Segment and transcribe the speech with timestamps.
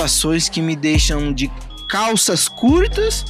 [0.00, 1.50] situações que me deixam de
[1.86, 3.22] calças curtas.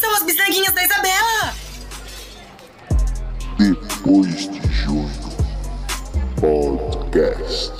[0.00, 1.54] São as bisnaguinhas da Isabela!
[3.58, 5.08] Depois de junho.
[6.40, 7.72] Podcast.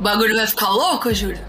[0.00, 1.47] O bagulho vai ficar louco, Júlio?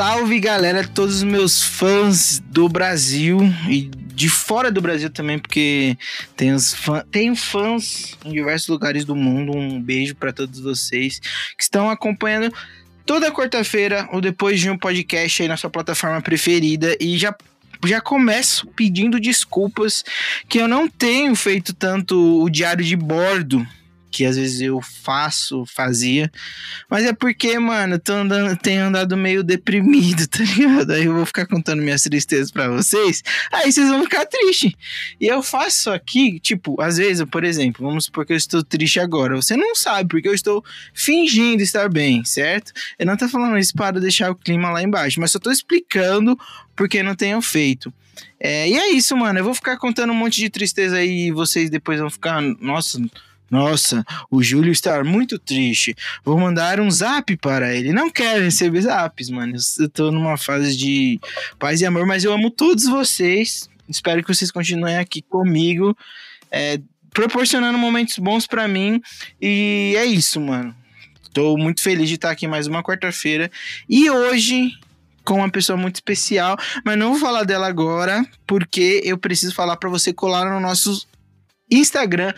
[0.00, 5.94] Salve galera, todos os meus fãs do Brasil e de fora do Brasil também, porque
[6.34, 9.52] tem os fã, tenho fãs em diversos lugares do mundo.
[9.54, 11.20] Um beijo para todos vocês
[11.54, 12.50] que estão acompanhando
[13.04, 17.36] toda quarta-feira ou depois de um podcast aí na sua plataforma preferida e já
[17.84, 20.02] já começo pedindo desculpas
[20.48, 23.66] que eu não tenho feito tanto o diário de bordo
[24.10, 26.30] que às vezes eu faço, fazia.
[26.88, 30.92] Mas é porque, mano, tô andando, tenho andado meio deprimido, tá ligado?
[30.92, 33.22] Aí eu vou ficar contando minhas tristezas para vocês,
[33.52, 34.72] aí vocês vão ficar tristes.
[35.20, 38.98] E eu faço aqui, tipo, às vezes, por exemplo, vamos supor que eu estou triste
[38.98, 39.36] agora.
[39.36, 42.72] Você não sabe, porque eu estou fingindo estar bem, certo?
[42.98, 46.38] Eu não tô falando isso para deixar o clima lá embaixo, mas só tô explicando
[46.74, 47.92] porque não tenho feito.
[48.38, 49.38] É, e é isso, mano.
[49.38, 52.98] Eu vou ficar contando um monte de tristeza aí e vocês depois vão ficar, nossa
[53.50, 55.96] nossa, o Júlio está muito triste.
[56.24, 57.92] Vou mandar um zap para ele.
[57.92, 59.54] Não quero receber zaps, mano.
[59.78, 61.18] Eu tô numa fase de
[61.58, 63.68] paz e amor, mas eu amo todos vocês.
[63.88, 65.96] Espero que vocês continuem aqui comigo,
[66.48, 66.80] é,
[67.12, 69.02] proporcionando momentos bons para mim.
[69.40, 70.72] E é isso, mano.
[71.32, 73.50] Tô muito feliz de estar aqui mais uma quarta-feira.
[73.88, 74.70] E hoje
[75.24, 79.76] com uma pessoa muito especial, mas não vou falar dela agora, porque eu preciso falar
[79.76, 81.06] para você colar no nosso
[81.70, 82.32] Instagram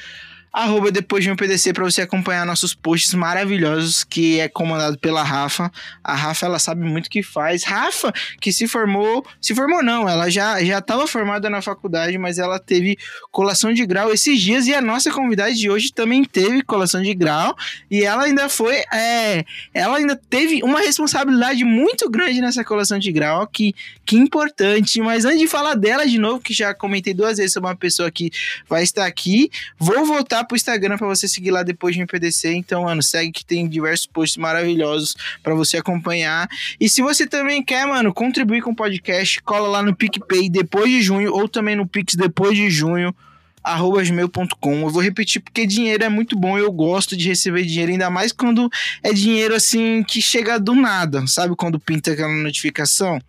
[0.52, 5.22] arroba depois de um PDC para você acompanhar nossos posts maravilhosos, que é comandado pela
[5.22, 5.72] Rafa.
[6.04, 7.64] A Rafa, ela sabe muito o que faz.
[7.64, 12.38] Rafa, que se formou, se formou não, ela já já estava formada na faculdade, mas
[12.38, 12.98] ela teve
[13.30, 17.14] colação de grau esses dias e a nossa convidada de hoje também teve colação de
[17.14, 17.56] grau
[17.90, 23.10] e ela ainda foi, é, ela ainda teve uma responsabilidade muito grande nessa colação de
[23.10, 23.74] grau, que
[24.04, 25.00] que importante.
[25.00, 28.10] Mas antes de falar dela de novo, que já comentei duas vezes sobre uma pessoa
[28.10, 28.30] que
[28.68, 32.54] vai estar aqui, vou voltar pro Instagram para você seguir lá depois de MPDC.
[32.54, 36.48] Então, mano, segue que tem diversos posts maravilhosos para você acompanhar.
[36.80, 40.90] E se você também quer, mano, contribuir com o podcast, cola lá no PicPay depois
[40.90, 43.14] de junho ou também no Pix depois de junho
[43.62, 44.80] arroba gmail.com.
[44.80, 48.32] Eu vou repetir porque dinheiro é muito bom, eu gosto de receber dinheiro, ainda mais
[48.32, 48.68] quando
[49.02, 53.20] é dinheiro assim que chega do nada, sabe quando pinta aquela notificação?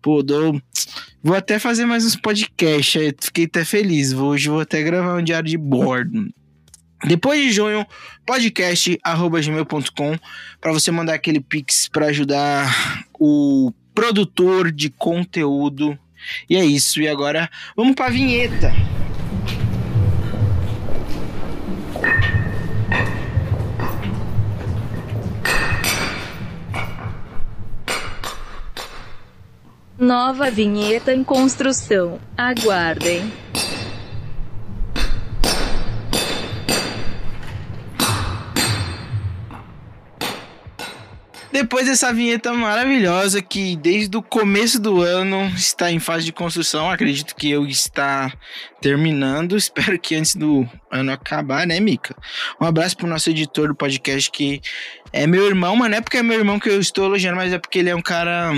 [0.00, 0.60] Pô, dou...
[1.22, 4.12] vou até fazer mais uns podcasts, fiquei até feliz.
[4.12, 6.28] Hoje vou até gravar um diário de bordo.
[7.04, 7.86] Depois de junho,
[8.24, 10.16] podcast@gmail.com
[10.60, 15.98] para você mandar aquele pix para ajudar o produtor de conteúdo.
[16.48, 17.00] E é isso.
[17.00, 18.72] E agora vamos para vinheta.
[29.98, 32.18] Nova vinheta em construção.
[32.36, 33.32] Aguardem.
[41.52, 46.90] Depois dessa vinheta maravilhosa que desde o começo do ano está em fase de construção,
[46.90, 48.32] acredito que eu está
[48.80, 49.54] terminando.
[49.54, 52.16] Espero que antes do ano acabar, né, Mica?
[52.58, 54.62] Um abraço pro nosso editor do podcast que
[55.12, 57.52] é meu irmão, mas não é porque é meu irmão que eu estou elogiando, mas
[57.52, 58.54] é porque ele é um cara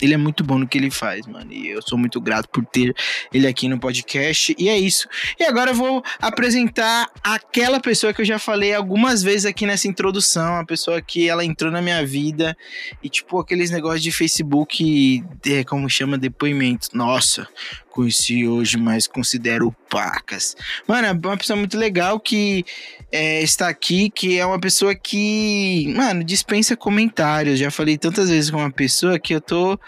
[0.00, 1.52] ele é muito bom no que ele faz, mano.
[1.52, 2.94] E eu sou muito grato por ter
[3.32, 4.54] ele aqui no podcast.
[4.58, 5.08] E é isso.
[5.38, 9.88] E agora eu vou apresentar aquela pessoa que eu já falei algumas vezes aqui nessa
[9.88, 10.56] introdução.
[10.56, 12.56] A pessoa que ela entrou na minha vida.
[13.02, 16.88] E, tipo, aqueles negócios de Facebook, de, como chama, depoimento.
[16.94, 17.48] Nossa,
[17.90, 20.56] conheci hoje, mas considero pacas.
[20.86, 22.64] Mano, é uma pessoa muito legal que
[23.12, 27.58] é, está aqui, que é uma pessoa que, mano, dispensa comentários.
[27.58, 29.78] Já falei tantas vezes com uma pessoa que eu tô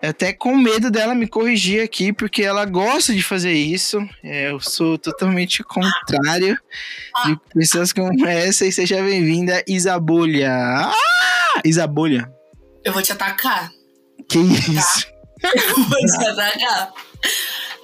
[0.00, 3.98] até com medo dela me corrigir aqui, porque ela gosta de fazer isso.
[4.22, 6.56] É, eu sou totalmente contrário
[7.26, 8.64] de pessoas como essa.
[8.64, 10.52] E seja bem-vinda, Isabolha.
[10.52, 10.94] Ah!
[11.64, 12.30] Isabolha.
[12.84, 13.70] Eu vou te atacar.
[14.28, 15.06] Que isso?
[15.40, 15.52] Tá?
[15.54, 16.92] Eu vou te atacar.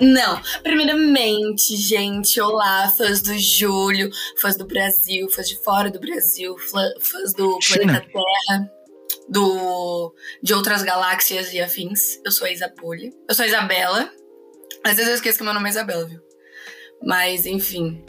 [0.00, 4.10] Não, primeiramente, gente, olá, fãs do Júlio,
[4.40, 8.00] fãs do Brasil, fãs de fora do Brasil, fãs do China.
[8.00, 8.70] planeta Terra,
[9.28, 12.20] do, de outras galáxias e afins.
[12.24, 12.50] Eu sou a.
[12.50, 14.10] Eu sou a Isabela.
[14.84, 16.20] Às vezes eu esqueço que meu nome é Isabela, viu?
[17.02, 18.04] Mas, enfim.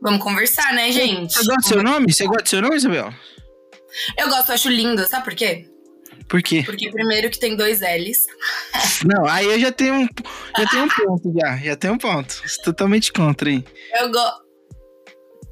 [0.00, 1.34] Vamos conversar, né, gente?
[1.34, 2.12] Você gosta do seu nome?
[2.12, 3.12] Você gosta do seu nome, Isabel?
[4.18, 5.68] Eu gosto, eu acho lindo, sabe por quê?
[6.28, 6.62] Por quê?
[6.64, 8.26] Porque primeiro que tem dois L's.
[9.04, 10.08] Não, aí eu já tenho um,
[10.58, 11.56] já tenho um ponto, já.
[11.58, 12.42] Já tenho um ponto.
[12.64, 13.64] Totalmente contra, hein?
[14.00, 14.44] Eu gosto.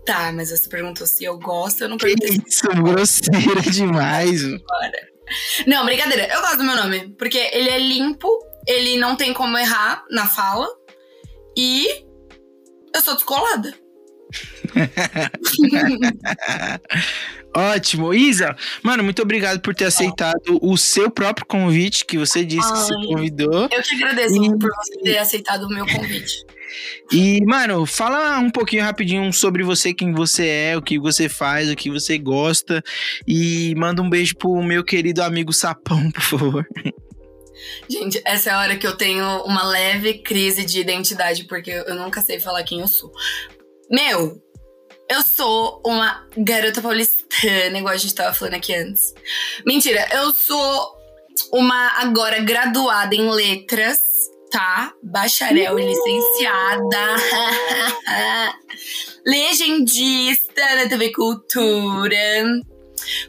[0.04, 4.42] Tá, mas você perguntou se eu gosto, eu não Que perguntei isso, grosseira demais.
[5.66, 6.26] Não, brincadeira.
[6.32, 7.14] Eu gosto do meu nome.
[7.16, 8.28] Porque ele é limpo,
[8.66, 10.66] ele não tem como errar na fala.
[11.56, 11.86] E
[12.94, 13.74] eu sou descolada.
[17.54, 18.14] Ótimo.
[18.14, 22.78] Isa, mano, muito obrigado por ter aceitado o seu próprio convite, que você disse que
[22.78, 23.06] se Ai.
[23.06, 23.68] convidou.
[23.70, 24.58] Eu que agradeço Hum.
[24.58, 26.44] por você ter aceitado o meu convite.
[27.12, 31.70] E, mano, fala um pouquinho rapidinho sobre você, quem você é, o que você faz,
[31.70, 32.82] o que você gosta.
[33.28, 36.66] E manda um beijo pro meu querido amigo Sapão, por favor.
[37.88, 41.94] Gente, essa é a hora que eu tenho uma leve crise de identidade, porque eu
[41.94, 43.12] nunca sei falar quem eu sou.
[43.90, 44.40] Meu,
[45.08, 49.14] eu sou uma garota paulistana, igual a gente tava falando aqui antes.
[49.66, 50.96] Mentira, eu sou
[51.52, 53.98] uma agora graduada em letras,
[54.50, 54.92] tá?
[55.02, 57.16] Bacharel e licenciada.
[59.26, 62.16] Legendista da TV Cultura.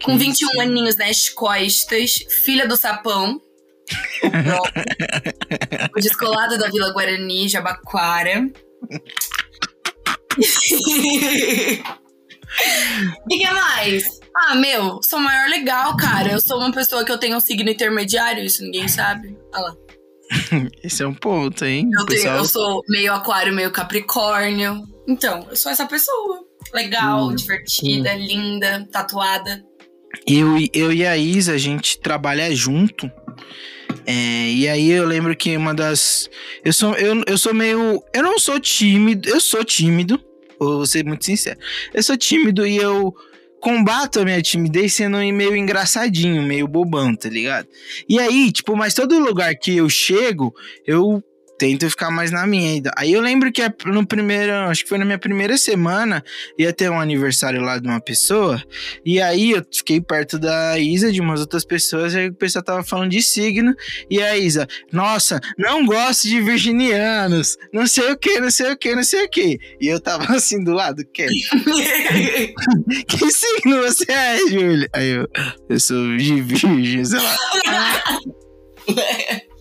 [0.04, 0.62] Com Que 21 isso.
[0.62, 3.42] aninhos nas costas, filha do sapão.
[5.96, 8.50] O descolado da Vila Guarani, Jabaquara.
[13.30, 14.04] E que mais?
[14.36, 16.32] Ah, meu, sou o maior legal, cara.
[16.34, 19.36] Eu sou uma pessoa que eu tenho um signo intermediário, isso ninguém sabe.
[19.54, 19.76] Olha lá.
[20.84, 21.90] Esse é um ponto, hein?
[21.94, 24.84] Eu, O tenho- pessoal- eu sou meio aquário, meio capricórnio.
[25.08, 26.40] Então, eu sou essa pessoa.
[26.74, 29.64] Legal, Hum, divertida, linda, tatuada.
[30.28, 33.10] Eu, e- eu e a Isa, a gente trabalha junto.
[34.06, 36.30] É, e aí eu lembro que uma das.
[36.64, 38.04] Eu sou, eu, eu sou meio.
[38.14, 39.30] Eu não sou tímido.
[39.30, 40.20] Eu sou tímido.
[40.60, 41.60] Vou ser muito sincero.
[41.94, 43.14] Eu sou tímido e eu
[43.60, 47.68] combato a minha timidez sendo meio engraçadinho, meio bobão, tá ligado?
[48.10, 50.54] E aí, tipo, mas todo lugar que eu chego,
[50.86, 51.24] eu
[51.58, 52.92] tento ficar mais na minha ainda.
[52.98, 56.24] Aí eu lembro que a- no primeiro, acho que foi na minha primeira semana,
[56.58, 58.62] ia ter um aniversário lá de uma pessoa.
[59.06, 62.64] E aí eu fiquei perto da Isa, de umas outras pessoas, e aí o pessoal
[62.64, 63.74] tava falando de signo.
[64.10, 68.78] E a Isa, nossa, não gosto de virginianos, não sei o que, não sei o
[68.78, 69.58] que, não sei o que.
[69.80, 71.28] E eu tava assim do lado, que,
[73.08, 74.90] que signo você é, Júlia?
[74.94, 75.28] Aí eu,
[75.70, 77.38] eu sou de virgem, sei lá.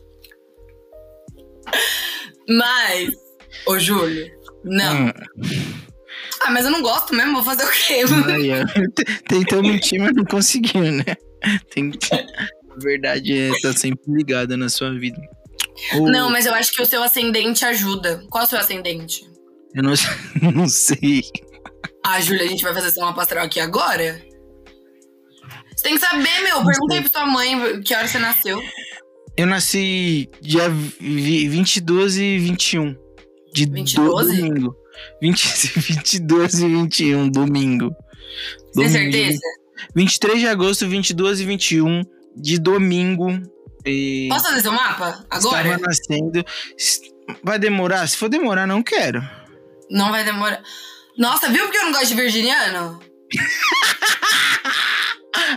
[2.48, 3.10] Mas,
[3.66, 4.30] ô Júlio,
[4.64, 5.06] não.
[5.06, 5.12] Hum,
[6.40, 8.02] Ah, mas eu não gosto mesmo, vou fazer o quê?
[9.28, 11.04] Tentou mentir, mas não conseguiu, né?
[11.72, 12.14] Tem que...
[12.14, 15.20] A verdade é tá sempre ligada na sua vida.
[15.94, 18.24] Não, mas eu acho que o seu ascendente ajuda.
[18.30, 19.24] Qual é o seu ascendente?
[19.74, 19.92] Eu não,
[20.54, 21.22] não sei.
[22.04, 24.20] Ah, Júlia, a gente vai fazer uma pastoral aqui agora?
[25.76, 26.64] Você tem que saber, meu.
[26.64, 28.62] Pergunta aí pra sua mãe que hora você nasceu.
[29.36, 30.68] Eu nasci dia
[31.00, 32.94] vi- 22 e 21.
[33.54, 34.36] De 20 do- 12?
[34.36, 34.76] domingo.
[35.20, 35.46] 20,
[35.78, 37.90] 22 e 21, domingo.
[38.74, 38.92] Tem Domingo.
[38.92, 39.40] certeza?
[39.94, 42.02] 23 de agosto, 22 e 21,
[42.36, 43.30] de domingo.
[43.84, 45.24] E Posso fazer seu mapa?
[45.28, 45.68] Agora?
[45.74, 46.44] Estava nascendo.
[47.42, 48.06] Vai demorar?
[48.06, 49.22] Se for demorar, não quero.
[49.90, 50.62] Não vai demorar.
[51.18, 53.00] Nossa, viu porque eu não gosto de virginiano?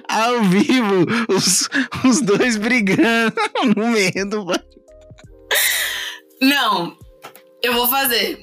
[0.08, 1.70] Ao vivo, os,
[2.08, 3.34] os dois brigando
[3.76, 4.46] no meio do.
[6.42, 6.98] Não,
[7.64, 8.40] eu vou fazer.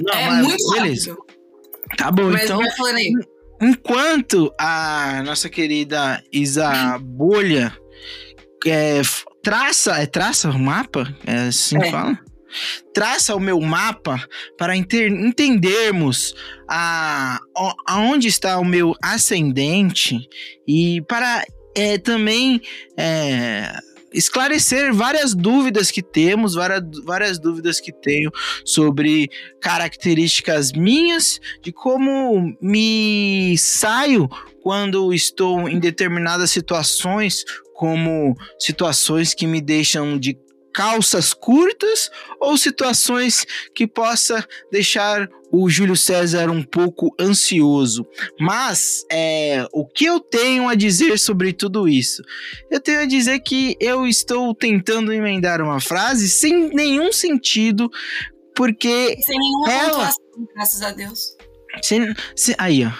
[0.00, 1.10] Não, é mas muito beleza.
[1.10, 1.24] rápido.
[1.96, 2.60] Tá bom, Mas então.
[3.62, 7.72] Enquanto a nossa querida Isa Bolha
[8.66, 9.00] é,
[9.42, 11.14] traça, é traça o mapa?
[11.24, 11.90] É assim que É.
[11.90, 12.18] fala?
[12.92, 14.22] Traça o meu mapa
[14.56, 16.34] para entendermos
[16.68, 17.38] a,
[17.86, 20.28] aonde está o meu ascendente
[20.66, 21.44] e para
[21.74, 22.60] é, também
[22.96, 23.72] é,
[24.14, 28.30] esclarecer várias dúvidas que temos, várias, várias dúvidas que tenho
[28.64, 29.28] sobre
[29.60, 34.28] características minhas de como me saio
[34.62, 37.44] quando estou em determinadas situações,
[37.74, 40.38] como situações que me deixam de
[40.74, 48.04] calças curtas ou situações que possa deixar o Júlio César um pouco ansioso.
[48.40, 52.22] Mas é, o que eu tenho a dizer sobre tudo isso?
[52.70, 57.88] Eu tenho a dizer que eu estou tentando emendar uma frase sem nenhum sentido,
[58.56, 61.36] porque Sem nenhuma Ela- pontuação, graças a Deus.
[61.82, 62.90] se- se- aí, ó.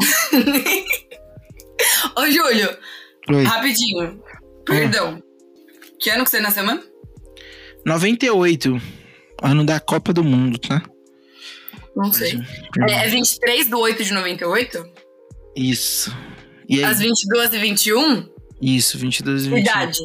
[2.16, 2.76] Ô, Júlio,
[3.28, 3.44] Oi.
[3.44, 4.22] rapidinho.
[4.66, 5.22] Perdão.
[5.98, 6.82] Que ano que você nasceu mesmo?
[7.84, 8.80] 98,
[9.42, 10.82] ano da Copa do Mundo, tá?
[11.96, 12.38] Não sei.
[12.88, 14.90] É, é 23 de 8 de 98?
[15.56, 16.16] Isso.
[16.68, 16.84] E aí?
[16.84, 18.28] Às 22 e 21?
[18.60, 19.58] Isso, 22 e 21.
[19.58, 19.98] Idade.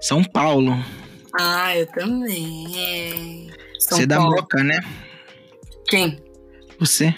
[0.00, 0.72] São Paulo.
[1.38, 3.50] Ah, eu também.
[3.78, 4.36] São Você é da Paulo.
[4.36, 4.80] Moca, né?
[5.88, 6.22] Quem?
[6.78, 7.14] Você.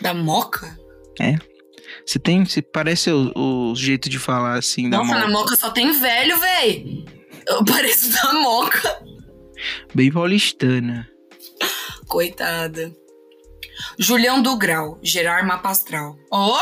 [0.00, 0.76] Da Moca?
[2.04, 2.44] Você tem.
[2.44, 3.32] Você parece o,
[3.70, 5.26] o jeito de falar assim da Nossa, Moca.
[5.26, 7.04] na Moca só tem velho, véi.
[7.48, 9.02] Eu pareço da Moca.
[9.94, 11.08] Bem paulistana.
[12.08, 12.92] Coitada.
[13.98, 16.16] Julião do Grau, Gerar Mapa Astral.
[16.30, 16.60] Ó!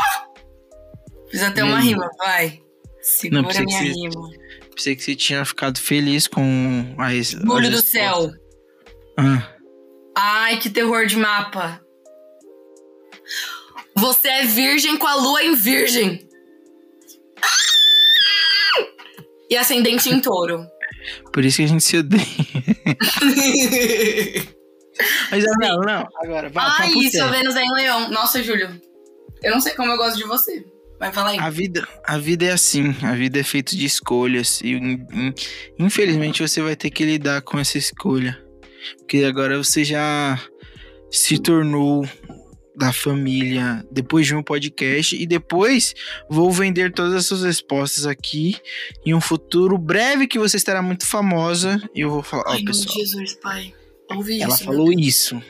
[1.30, 2.60] Fiz até uma rima, vai.
[3.00, 4.30] Segura que minha você- rima.
[4.74, 8.30] Pensei que você tinha ficado feliz com a Olho do céu.
[9.18, 9.48] Ah,
[10.16, 11.80] Ai, que terror de mapa.
[13.94, 16.26] Você é virgem com a lua em virgem.
[19.52, 20.64] E ascendente em touro.
[21.32, 22.22] por isso que a gente se odeia.
[25.30, 26.06] Mas não, não.
[26.22, 26.64] Agora, vai.
[26.66, 27.30] Ai, sério.
[27.30, 28.10] Vênus é em leão.
[28.10, 28.80] Nossa, Júlio.
[29.42, 30.64] Eu não sei como eu gosto de você.
[30.98, 31.38] Vai falar aí.
[31.38, 35.34] A vida, a vida é assim, a vida é feita de escolhas e in- in-
[35.78, 38.38] infelizmente você vai ter que lidar com essa escolha,
[38.98, 40.38] porque agora você já
[41.10, 42.08] se tornou
[42.74, 45.94] da família depois de um podcast e depois
[46.28, 48.56] vou vender todas as suas respostas aqui
[49.04, 52.64] em um futuro breve que você estará muito famosa e eu vou falar, ó meu
[52.64, 53.74] pessoal, Jesus, pai.
[54.10, 54.64] Ouvi ela isso.
[54.64, 55.42] falou isso.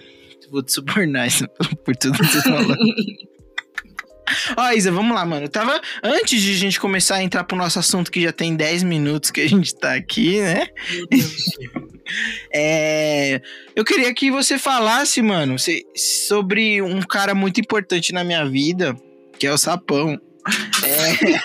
[0.50, 1.48] Vou te subornar isso
[1.82, 2.76] por tudo que você falou.
[4.56, 5.46] Ó, Isa, vamos lá, mano.
[5.46, 5.80] Eu tava.
[6.02, 9.30] Antes de a gente começar a entrar pro nosso assunto, que já tem 10 minutos
[9.30, 10.66] que a gente tá aqui, né?
[10.90, 11.44] Meu Deus.
[12.52, 13.40] É,
[13.74, 15.56] eu queria que você falasse, mano,
[15.94, 18.94] sobre um cara muito importante na minha vida,
[19.38, 20.20] que é o Sapão.
[20.84, 21.38] É,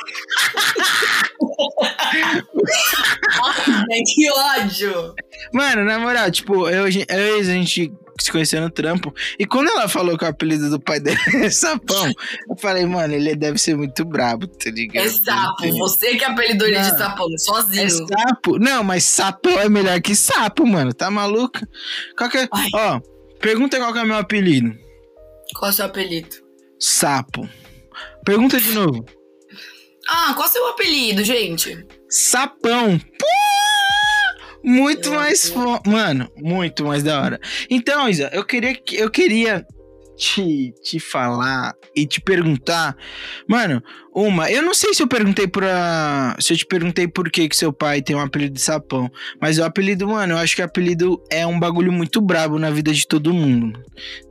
[3.92, 5.14] Ai, que ódio.
[5.54, 7.92] mano, na moral, tipo, eu, eu a gente
[8.24, 9.14] se conheceu no trampo.
[9.40, 12.12] E quando ela falou que o apelido do pai dela é Sapão,
[12.50, 15.06] eu falei, mano, ele deve ser muito brabo, tá ligado?
[15.06, 15.78] É sapo.
[15.78, 17.90] Você que apelidou ele de sapão, É sozinho.
[18.08, 18.60] sapo?
[18.60, 20.94] Não, mas sapão é melhor que sapo, mano.
[20.94, 21.60] Tá maluco?
[22.18, 22.48] Qual que é...
[22.52, 22.68] Ai.
[22.74, 23.00] Ó,
[23.40, 24.76] pergunta qual que é o meu apelido.
[25.56, 26.30] Qual é o seu apelido?
[26.80, 27.48] Sapo.
[28.26, 29.06] Pergunta de novo.
[30.10, 31.86] Ah, qual é o seu apelido, gente?
[32.10, 32.98] Sapão.
[33.00, 33.26] Pô!
[34.68, 35.82] Muito mais fo...
[35.86, 37.40] Mano, muito mais da hora.
[37.70, 39.66] Então, Isa, eu queria que eu queria
[40.18, 42.98] te, te falar e te perguntar.
[43.48, 43.82] Mano,
[44.14, 46.36] uma, eu não sei se eu perguntei pra.
[46.38, 49.10] Se eu te perguntei por que, que seu pai tem um apelido de sapão.
[49.40, 52.70] Mas o apelido, mano, eu acho que o apelido é um bagulho muito brabo na
[52.70, 53.80] vida de todo mundo.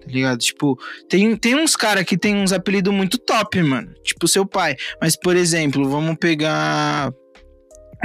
[0.01, 0.39] Tá ligado?
[0.41, 0.79] Tipo,
[1.09, 3.91] tem, tem uns caras que tem uns apelidos muito top, mano.
[4.05, 4.77] Tipo, seu pai.
[5.01, 7.11] Mas, por exemplo, vamos pegar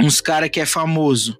[0.00, 1.36] uns cara que é famoso.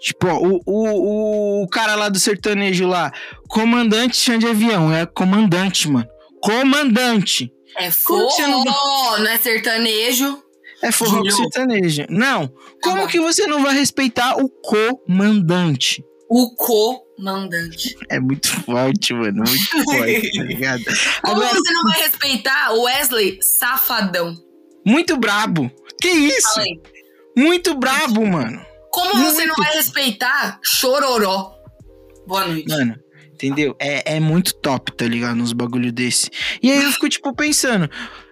[0.00, 3.12] Tipo, ó, o, o, o cara lá do sertanejo lá,
[3.48, 6.08] comandante chão de avião, é comandante, mano.
[6.40, 7.52] Comandante.
[7.76, 9.26] É forró, não não...
[9.26, 10.42] é sertanejo.
[10.82, 12.06] É forró com sertanejo.
[12.08, 12.52] Não.
[12.82, 13.06] Como bom.
[13.08, 16.04] que você não vai respeitar o comandante?
[16.30, 17.96] O comandante.
[18.08, 19.42] É muito forte, mano.
[19.46, 20.84] Muito forte, tá ligado?
[21.22, 24.36] Como Agora, você não vai respeitar o Wesley Safadão?
[24.88, 25.70] muito brabo.
[26.00, 26.60] Que isso?
[27.36, 28.64] Muito brabo, mano.
[29.00, 29.62] Como você não Muito.
[29.62, 31.54] vai respeitar Chororó?
[32.26, 32.68] Boa noite.
[32.68, 32.96] Mano,
[33.32, 33.74] entendeu?
[33.78, 35.36] É, é muito top, tá ligado?
[35.36, 36.30] Nos bagulho desse.
[36.62, 37.88] E aí eu fico, tipo, pensando.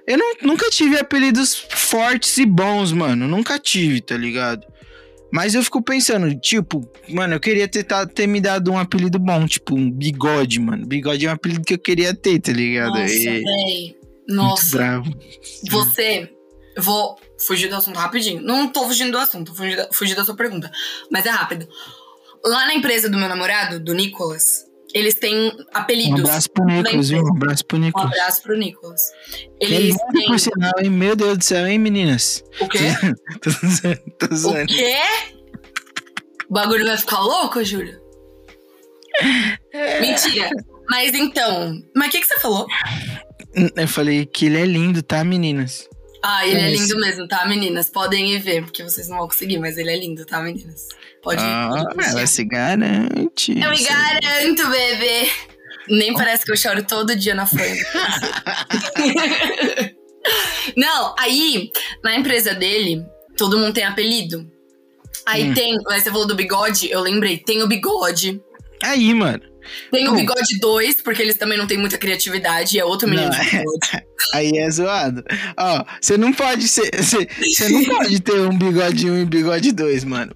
[0.06, 3.26] Eu não, nunca tive apelidos fortes e bons, mano.
[3.26, 4.66] Nunca tive, tá ligado?
[5.32, 9.44] Mas eu fico pensando, tipo, mano, eu queria ter, ter me dado um apelido bom,
[9.46, 10.86] tipo, um bigode, mano.
[10.86, 12.90] Bigode é um apelido que eu queria ter, tá ligado?
[12.98, 13.96] Nossa, E- véi.
[14.28, 15.10] muito Nossa, bravo.
[15.70, 16.30] você.
[16.76, 17.16] Eu Vou
[17.46, 18.40] fugir do assunto rapidinho.
[18.42, 20.70] Não tô fugindo do assunto, fugir da, fugir da sua pergunta.
[21.10, 21.66] Mas é rápido.
[22.44, 24.64] Lá na empresa do meu namorado, do Nicolas,
[24.94, 26.20] eles têm Um apelidos.
[26.20, 27.22] abraço pro Nicolas, viu?
[27.24, 28.06] Um abraço pro Um Nicolas.
[28.12, 29.00] abraço pro Nicolas.
[29.60, 30.26] Ele Eles lindo, têm.
[30.26, 30.90] por sinal, hein?
[30.90, 32.44] Meu Deus do céu, hein, meninas?
[32.60, 32.78] O quê?
[33.42, 34.66] tô zoando, tô O zoando.
[34.66, 34.94] quê?
[36.48, 37.98] O bagulho vai ficar louco, Júlio?
[39.72, 40.00] É.
[40.00, 40.50] Mentira.
[40.88, 41.82] Mas então.
[41.94, 42.66] Mas o que, que você falou?
[43.74, 45.88] Eu falei que ele é lindo, tá, meninas?
[46.22, 46.82] Ah, ele é Isso.
[46.82, 47.88] lindo mesmo, tá, meninas?
[47.90, 50.88] Podem ir ver, porque vocês não vão conseguir, mas ele é lindo, tá, meninas?
[51.22, 51.46] Pode ir.
[51.46, 52.10] Ah, pode ir.
[52.10, 53.52] ela se garante.
[53.52, 55.30] Eu me garanto, bebê.
[55.88, 57.84] Nem parece que eu choro todo dia na frente.
[60.76, 61.70] Não, aí,
[62.02, 63.04] na empresa dele,
[63.36, 64.50] todo mundo tem apelido.
[65.24, 65.54] Aí Hum.
[65.54, 68.40] tem, você falou do bigode, eu lembrei, tem o bigode.
[68.82, 69.42] Aí, mano.
[69.90, 73.38] Tem o bigode 2, porque eles também não têm muita criatividade, é outro menino Não,
[73.38, 74.06] de bigode.
[74.34, 75.24] Aí é zoado.
[75.56, 76.90] Ó, você não pode ser.
[77.02, 80.34] Você não pode ter um bigode 1 e bigode 2, mano.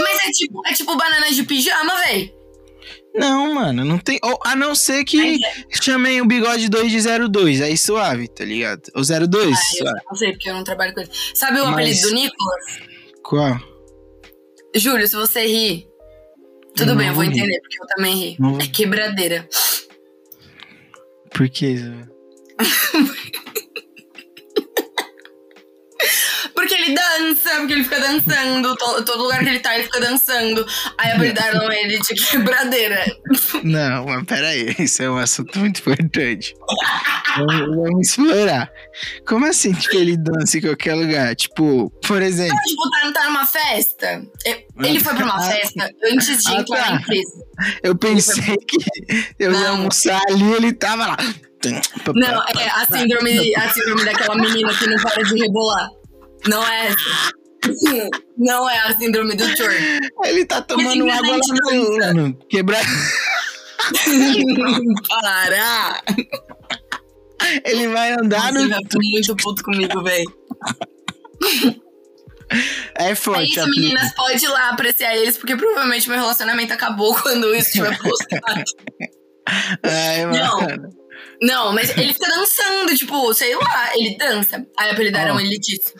[0.00, 2.34] Mas é tipo, é tipo banana de pijama, véi.
[3.14, 4.18] Não, mano, não tem.
[4.24, 5.76] ou, a não ser que é.
[5.82, 8.82] chamem o bigode 2 de 02, aí suave, tá ligado?
[8.94, 11.10] O 02, Ah, eu não sei, porque eu não trabalho com ele.
[11.34, 12.64] Sabe o Mas- apelido do Nicolas?
[13.22, 13.60] Qual?
[14.74, 15.86] Júlio, se você rir,
[16.76, 17.30] tudo Eu bem, eu vou rir.
[17.30, 18.36] entender, porque eu também ri.
[18.38, 19.48] Não É quebradeira.
[21.30, 21.92] Por que isso?
[26.82, 28.74] ele dança, porque ele fica dançando.
[28.76, 30.66] to- Todo lugar que ele tá, ele fica dançando.
[30.98, 33.04] Aí apelidaram ele de quebradeira.
[33.62, 36.54] Não, mas peraí, isso é um assunto muito importante.
[37.36, 38.70] vamos, vamos explorar.
[39.26, 41.34] Como assim, tipo, ele dança em qualquer lugar?
[41.34, 44.22] Tipo, por exemplo, Tipo, tá, tá numa festa.
[44.46, 46.90] É, Ele foi pra uma Ah, festa antes de ah, entrar tá.
[46.90, 47.32] na empresa.
[47.82, 48.76] eu pensei que
[49.38, 51.16] eu ia almoçar ali ele tava lá.
[52.14, 55.88] Não, é a síndrome, a síndrome daquela menina que não para de rebolar.
[56.46, 57.32] Não é essa.
[58.36, 59.70] Não é a síndrome do Chor.
[60.24, 62.38] Ele tá tomando água lá no mano.
[62.48, 62.82] Quebrar.
[65.08, 66.02] Para!
[67.64, 68.62] Ele vai andar no.
[68.62, 70.24] ficar muito puto comigo, véi.
[72.98, 73.82] É É forte, isso, a Plínio.
[73.82, 78.64] meninas, pode ir lá apreciar eles, porque provavelmente meu relacionamento acabou quando isso estiver postado.
[79.82, 80.60] Ai, Não.
[80.60, 80.88] mano.
[81.40, 84.64] Não, mas ele fica dançando, tipo, sei lá, ele dança.
[84.78, 85.40] Aí apelidaram Ó.
[85.40, 85.92] ele disso.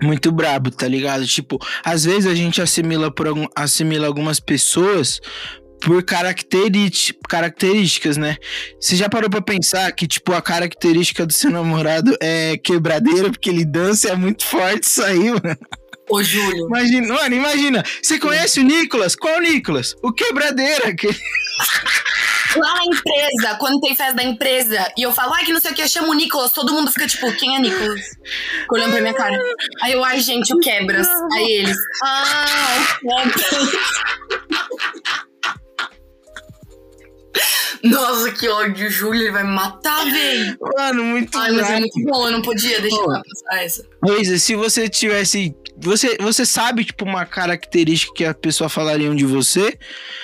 [0.00, 1.26] Muito brabo, tá ligado?
[1.26, 5.20] Tipo, às vezes a gente assimila, por assimila algumas pessoas
[5.82, 8.36] por características, né?
[8.80, 13.50] Você já parou pra pensar que, tipo, a característica do seu namorado é quebradeira, porque
[13.50, 15.58] ele dança e é muito forte isso aí, mano.
[16.08, 16.66] Ô, Júlio.
[16.66, 17.84] Imagina, mano, imagina.
[18.02, 19.16] Você conhece o Nicolas?
[19.16, 19.96] Qual Nicolas?
[20.02, 20.94] O quebradeira.
[20.94, 21.08] Que...
[22.56, 25.72] Lá na empresa, quando tem festa da empresa, e eu falo, ai, que não sei
[25.72, 28.00] o que, eu chamo o Nicolas, todo mundo fica tipo, quem é Nicolas?
[28.00, 29.38] Fica Olhando pra minha cara.
[29.82, 31.08] Aí eu, ai, gente, o Quebras.
[31.34, 32.44] Aí eles, ah,
[33.04, 33.72] o Quebras.
[37.82, 40.56] Nossa, que ódio, Júlio, ele vai me matar, velho.
[40.76, 43.06] Mano, muito Ai, mas é muito bom, eu não podia deixar Pô.
[43.06, 43.84] passar essa.
[44.02, 45.54] Luísa, se você tivesse.
[45.78, 49.76] Você, você sabe, tipo, uma característica que a pessoa falariam de você?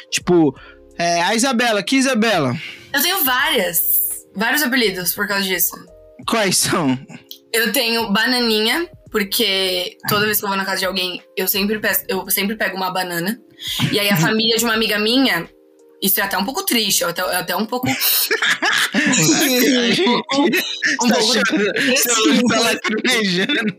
[0.09, 0.55] Tipo,
[0.99, 2.57] é, a Isabela, que Isabela?
[2.93, 3.81] Eu tenho várias,
[4.35, 5.77] vários apelidos por causa disso.
[6.27, 6.99] Quais são?
[7.53, 11.79] Eu tenho bananinha, porque toda vez que eu vou na casa de alguém, eu sempre,
[11.79, 13.41] peço, eu sempre pego uma banana.
[13.93, 15.49] E aí a família de uma amiga minha,
[16.03, 17.89] isso é até um pouco triste, é até, é até um pouco.
[17.91, 17.93] um
[20.05, 20.43] pouco.
[21.03, 23.77] Um Tá pouco olho tá lacrimejando.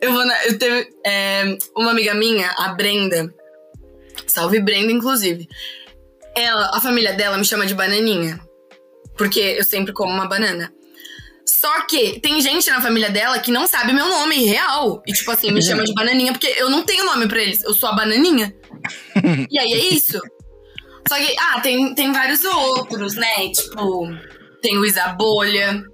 [0.00, 3.32] eu vou na, eu tenho é, uma amiga minha, a Brenda.
[4.26, 5.48] Salve Brenda, inclusive.
[6.36, 8.40] Ela, a família dela me chama de bananinha.
[9.16, 10.72] Porque eu sempre como uma banana.
[11.44, 15.02] Só que tem gente na família dela que não sabe meu nome real.
[15.06, 17.62] E, tipo assim, me chama de bananinha porque eu não tenho nome pra eles.
[17.62, 18.54] Eu sou a bananinha.
[19.50, 20.18] e aí é isso.
[21.08, 23.48] Só que, ah, tem, tem vários outros, né?
[23.54, 24.08] Tipo,
[24.62, 25.84] tem o Isabolha,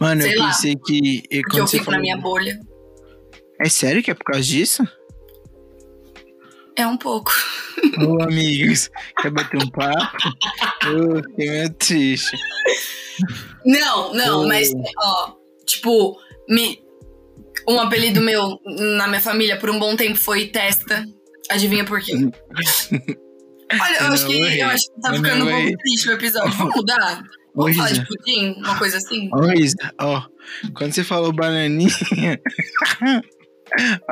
[0.00, 0.46] Mano, eu lá.
[0.48, 1.22] pensei que.
[1.30, 2.58] e porque quando eu você fico na falou- minha bolha.
[3.60, 4.82] É sério que é por causa disso?
[6.78, 7.32] É um pouco.
[7.98, 8.88] Ô, amigos,
[9.20, 10.16] quer bater um papo?
[10.86, 12.36] Ô, fiquei meio triste.
[13.66, 15.34] Não, não, mas, ó,
[15.66, 16.16] tipo,
[16.48, 16.80] me,
[17.68, 18.60] um apelido meu
[18.96, 21.04] na minha família por um bom tempo foi Testa.
[21.50, 22.12] Adivinha por quê?
[22.12, 26.08] Olha, eu Eu acho não que, eu acho que tá ficando não um pouco triste
[26.08, 26.52] o episódio.
[26.52, 27.22] Vamos mudar?
[27.56, 28.54] Vamos falar de pudim?
[28.58, 29.28] Uma coisa assim?
[29.32, 30.22] Ô, Isa, ó,
[30.76, 31.90] quando você falou bananinha.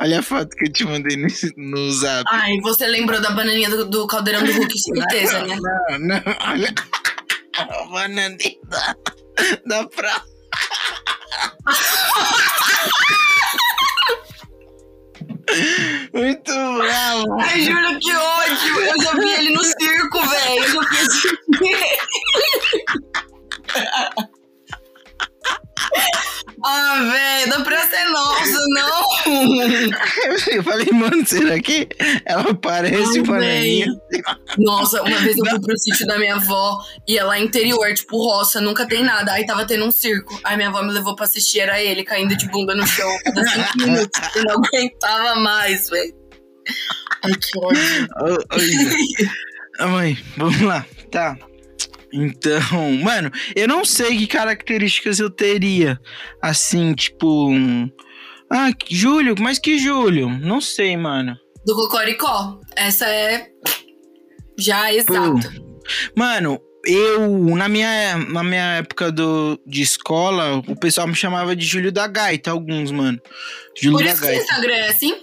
[0.01, 1.27] Olha a foto que eu te mandei no,
[1.57, 2.25] no zap.
[2.31, 5.57] Ai, você lembrou da bananinha do, do caldeirão do Hulk, certeza, né?
[5.57, 6.75] Não, não, olha.
[7.59, 8.97] A bananinha da,
[9.67, 10.23] da praia.
[16.13, 17.41] Muito bravo.
[17.41, 18.81] Ai, juro que ódio!
[18.81, 20.65] Eu já vi ele no circo, velho.
[20.65, 21.29] Eu já vi esse
[26.65, 29.05] Ah, velho, da Praça é Nossa, não!
[30.53, 31.89] Eu falei, mano, será que
[32.25, 33.87] ela parece Ai, bananinha?
[34.59, 38.17] Nossa, uma vez eu fui pro sítio da minha avó e é lá interior, tipo
[38.17, 39.33] roça, nunca tem nada.
[39.33, 40.41] Aí tava tendo um circo.
[40.43, 43.47] Aí minha avó me levou pra assistir, era ele caindo de bunda no chão cada
[43.47, 44.21] cinco minutos.
[44.35, 46.15] Eu não aguentava mais, velho.
[47.23, 48.09] Ai, que ódio.
[48.21, 49.87] Ô, ô, Isa.
[49.89, 50.85] Mãe, vamos lá.
[51.11, 51.37] Tá.
[52.13, 55.99] Então, mano, eu não sei que características eu teria.
[56.43, 57.49] Assim, tipo.
[57.51, 57.91] um-
[58.51, 60.29] Ah, Júlio, mas que Júlio?
[60.29, 61.37] Não sei, mano.
[61.67, 62.61] Do Cocoricó.
[62.77, 63.49] Essa é
[64.59, 65.53] já exata.
[66.17, 71.67] Mano, eu, na minha, na minha época do, de escola, o pessoal me chamava de
[71.67, 73.21] Júlio da Gaita, alguns, mano.
[73.77, 74.43] Júlio Por da isso que o Gaita.
[74.45, 75.17] Instagram é assim?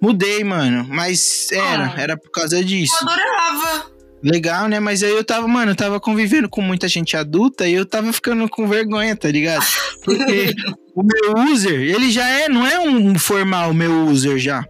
[0.00, 2.00] Mudei, mano, mas era, Ah.
[2.00, 2.94] era por causa disso.
[3.02, 3.97] Eu adorava.
[4.22, 4.80] Legal, né?
[4.80, 8.12] Mas aí eu tava, mano, eu tava convivendo com muita gente adulta e eu tava
[8.12, 9.64] ficando com vergonha, tá ligado?
[10.04, 10.54] Porque
[10.94, 14.64] o meu user, ele já é, não é um formal meu user já.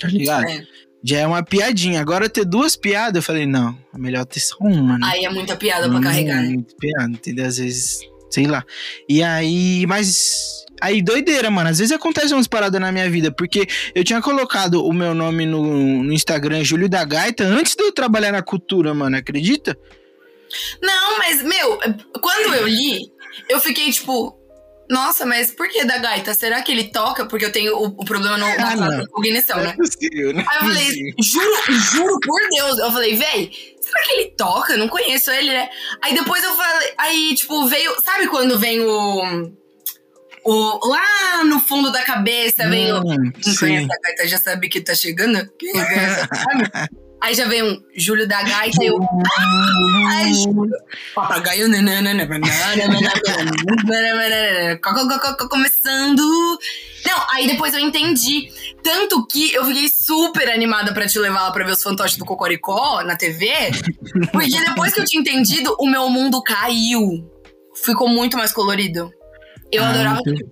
[0.00, 0.48] Tá ligado?
[0.48, 0.64] É.
[1.02, 2.00] Já é uma piadinha.
[2.00, 5.06] Agora ter duas piadas, eu falei, não, é melhor ter só uma, né?
[5.12, 6.48] Aí é muita piada pra carregar, né?
[6.48, 7.46] Muito piada, entendeu?
[7.46, 8.64] Às vezes, sei lá.
[9.08, 10.63] E aí, mas.
[10.80, 11.70] Aí, doideira, mano.
[11.70, 15.46] Às vezes acontecem umas paradas na minha vida, porque eu tinha colocado o meu nome
[15.46, 19.16] no, no Instagram, Júlio da Gaita, antes de eu trabalhar na cultura, mano.
[19.16, 19.76] Acredita?
[20.82, 21.78] Não, mas, meu,
[22.20, 23.00] quando eu li,
[23.48, 24.38] eu fiquei tipo.
[24.90, 26.34] Nossa, mas por que da gaita?
[26.34, 27.24] Será que ele toca?
[27.24, 29.06] Porque eu tenho o, o problema no, Ah, na não.
[29.06, 29.70] cognição, Não né?
[29.70, 30.44] é possível, né?
[30.46, 32.78] Aí eu falei, juro, juro por Deus.
[32.78, 34.74] Eu falei, véi, será que ele toca?
[34.74, 35.70] Eu não conheço ele, né?
[36.02, 37.96] Aí depois eu falei, aí, tipo, veio.
[38.04, 39.52] Sabe quando vem o.
[40.44, 42.98] O, lá no fundo da cabeça vem o.
[42.98, 43.58] Hum, Não sim.
[43.58, 45.48] conhece a gaita, já sabe que tá chegando?
[45.58, 46.70] Quem conhece, sabe?
[47.22, 48.98] Aí já vem um Júlio da Gaita e eu.
[50.08, 50.30] Ai,
[51.14, 51.66] papagaio.
[55.48, 56.20] Começando.
[57.06, 58.48] Não, aí depois eu entendi.
[58.82, 62.26] Tanto que eu fiquei super animada pra te levar lá pra ver os fantoches do
[62.26, 63.48] Cocoricó na TV.
[64.30, 67.30] Porque depois que eu tinha entendido, o meu mundo caiu.
[67.84, 69.10] Ficou muito mais colorido.
[69.76, 70.20] Eu Ah, adorava.
[70.20, 70.44] entendi.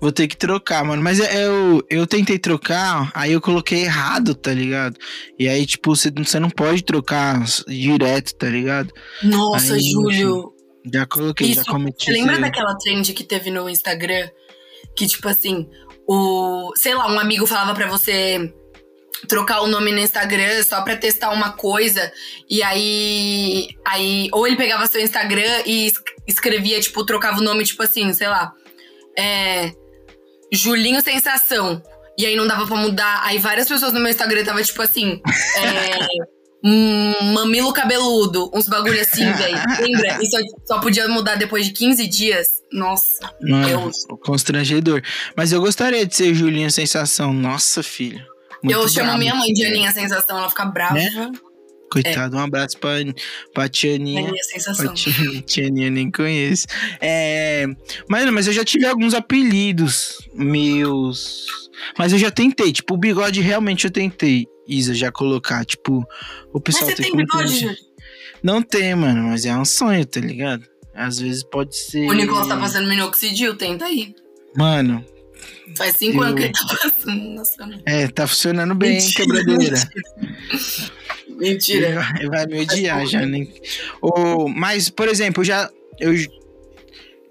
[0.00, 1.02] Vou ter que trocar, mano.
[1.02, 4.96] Mas é- eu, eu tentei trocar, aí eu coloquei errado, tá ligado?
[5.38, 8.92] E aí, tipo, você, você não pode trocar direto, tá ligado?
[9.22, 10.52] Nossa, Aí, Júlio.
[10.92, 12.04] Já coloquei, já Isso, cometi.
[12.04, 12.42] Você lembra erro.
[12.42, 14.28] daquela trend que teve no Instagram?
[14.96, 15.68] Que, tipo assim,
[16.08, 16.70] o.
[16.76, 18.52] Sei lá, um amigo falava pra você
[19.28, 22.12] trocar o nome no Instagram só pra testar uma coisa.
[22.48, 23.68] E aí.
[23.86, 28.12] aí ou ele pegava seu Instagram e es- escrevia, tipo, trocava o nome, tipo assim,
[28.12, 28.52] sei lá.
[29.18, 29.70] É.
[30.52, 31.82] Julinho Sensação.
[32.18, 33.20] E aí não dava pra mudar.
[33.24, 35.20] Aí várias pessoas no meu Instagram tava tipo assim.
[35.58, 36.36] É.
[37.34, 39.58] mamilo cabeludo, uns bagulho assim, velho.
[39.80, 40.18] Lembra?
[40.24, 42.62] Só, só podia mudar depois de 15 dias.
[42.72, 43.30] Nossa.
[43.42, 43.96] Mano, Deus.
[44.24, 45.00] constrangedor.
[45.36, 47.32] Mas eu gostaria de ser Julinho Sensação.
[47.32, 48.24] Nossa, filho.
[48.66, 50.94] Muito eu chamo minha mãe de Aninha Sensação, ela fica brava.
[50.94, 51.32] Né?
[51.90, 52.94] Coitado, um abraço pra,
[53.54, 54.26] pra Tianinha.
[54.28, 54.92] Aninha Sensação.
[55.46, 56.66] Tianinha nem conheço.
[57.00, 57.64] É,
[58.08, 61.46] mas, mas eu já tive alguns apelidos meus.
[61.98, 62.72] Mas eu já tentei.
[62.72, 65.64] Tipo, o bigode realmente eu tentei, Isa, já colocar.
[65.64, 65.98] Tipo,
[66.52, 67.76] o Mas pessoal você tem muito- bigode?
[68.42, 70.64] Não tem, mano, mas é um sonho, tá ligado?
[70.94, 72.08] Às vezes pode ser.
[72.08, 74.14] O Nicolas tá passando minoxidil, tenta aí.
[74.56, 75.04] Mano,
[75.76, 77.82] Faz cinco Eu- anos que ele tá passando.
[77.84, 79.90] É, tá funcionando bem, Mentira, quebradeira.
[81.28, 81.94] Ele Mentira.
[81.94, 83.20] vai, ele vai me odiar já.
[84.00, 85.70] Ô, mas, por exemplo, já.
[86.00, 86.12] Eu,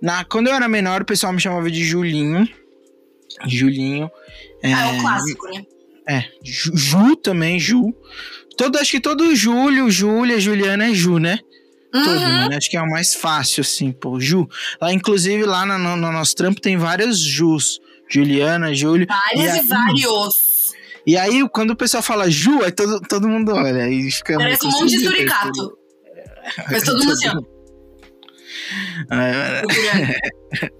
[0.01, 2.47] na, quando eu era menor, o pessoal me chamava de Julinho.
[3.47, 4.09] Julinho.
[4.61, 5.65] É, Ah, é o clássico, né?
[6.07, 7.93] é, Ju, Ju também, Ju.
[8.57, 11.39] Todo, acho que todo Júlio, Júlia, Juliana é Ju, né?
[11.91, 12.19] Todo, Uhum.
[12.19, 12.55] mano.
[12.55, 14.19] Acho que é o mais fácil, assim, pô.
[14.19, 14.47] Ju.
[14.81, 17.79] Lá, inclusive, lá no, no- no nosso trampo tem várias Jus.
[18.09, 19.07] Juliana, Júlio.
[19.07, 20.73] Várias E e, vários.
[21.07, 23.83] E aí, quando o pessoal fala Ju, aí todo, todo mundo olha.
[23.83, 25.77] Aí fica Parece um monte de suricato.
[26.71, 27.55] Mas todo mundo assim, ó.
[29.15, 29.61] É.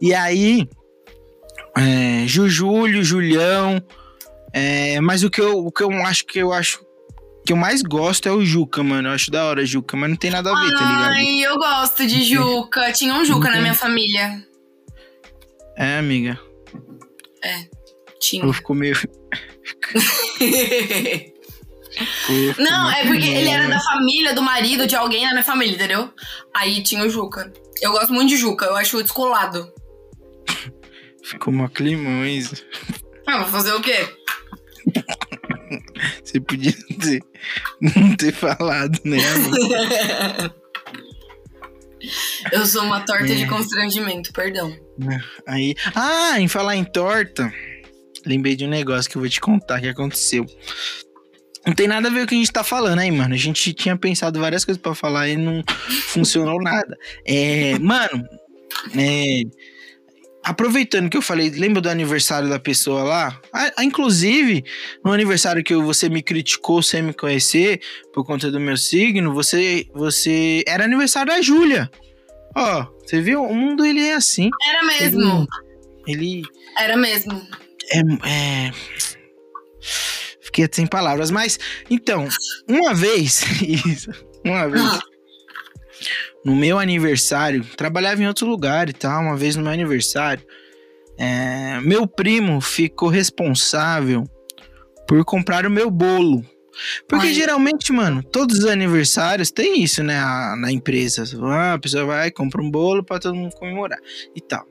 [0.00, 0.68] E aí,
[1.76, 3.82] é, Jujúlio, Julião.
[4.52, 6.80] é, mas o que, eu, o que eu acho que eu acho
[7.44, 9.08] que eu mais gosto é o Juca, mano.
[9.08, 11.12] Eu acho da hora Juca, mas não tem nada a ver, tá ligado?
[11.12, 12.92] Ai, eu gosto de Juca.
[12.92, 14.46] Tinha um Juca na minha família.
[15.76, 16.38] É, amiga.
[18.20, 18.44] Tinha.
[18.44, 18.96] Eu fico meio.
[22.58, 26.12] Não, é porque ele era da família, do marido de alguém na minha família, entendeu?
[26.52, 27.52] Aí tinha o Juca.
[27.80, 29.72] Eu gosto muito de Juca, eu acho descolado.
[31.22, 32.64] Ficou uma climões.
[33.26, 34.08] Ah, vou fazer o quê?
[36.22, 37.22] Você podia ter,
[37.80, 39.18] não ter falado, né?
[42.52, 43.34] Eu sou uma torta É.
[43.36, 44.74] de constrangimento, perdão.
[45.46, 45.74] Aí.
[45.94, 47.52] Ah, em falar em torta,
[48.26, 50.44] lembrei de um negócio que eu vou te contar que aconteceu.
[51.66, 53.34] Não tem nada a ver com o que a gente tá falando aí, mano.
[53.34, 55.62] A gente tinha pensado várias coisas pra falar e não
[56.08, 56.96] funcionou nada.
[57.26, 58.22] É, mano,
[58.94, 59.40] é,
[60.44, 63.40] aproveitando que eu falei, lembra do aniversário da pessoa lá?
[63.52, 64.64] Ah, inclusive,
[65.04, 67.80] no aniversário que você me criticou sem me conhecer
[68.12, 71.90] por conta do meu signo, você, você era aniversário da Júlia.
[72.54, 73.42] Ó, você viu?
[73.42, 74.50] O mundo ele é assim.
[74.68, 75.46] Era mesmo.
[76.06, 76.42] Ele
[76.78, 77.40] Era mesmo.
[77.90, 78.72] é, é...
[80.40, 81.58] Fiquei sem palavras, mas
[81.90, 82.28] então,
[82.68, 84.10] uma vez, isso,
[84.44, 85.00] uma vez, Ah,
[86.44, 90.44] no meu aniversário, trabalhava em outro lugar e tal, uma vez no meu aniversário,
[91.16, 94.24] é, meu primo ficou responsável
[95.06, 96.44] por comprar o meu bolo.
[97.08, 97.34] Porque Ai.
[97.34, 100.18] geralmente, mano, todos os aniversários tem isso, né?
[100.18, 101.22] a- Na empresa.
[101.44, 103.98] Ah, a pessoa vai, compra um bolo pra todo mundo comemorar
[104.34, 104.66] e tal.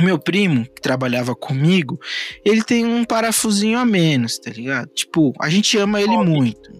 [0.00, 1.98] Meu primo, que trabalhava comigo,
[2.44, 4.88] ele tem um parafusinho a menos, tá ligado?
[4.94, 6.70] Tipo, a gente ama ele muito.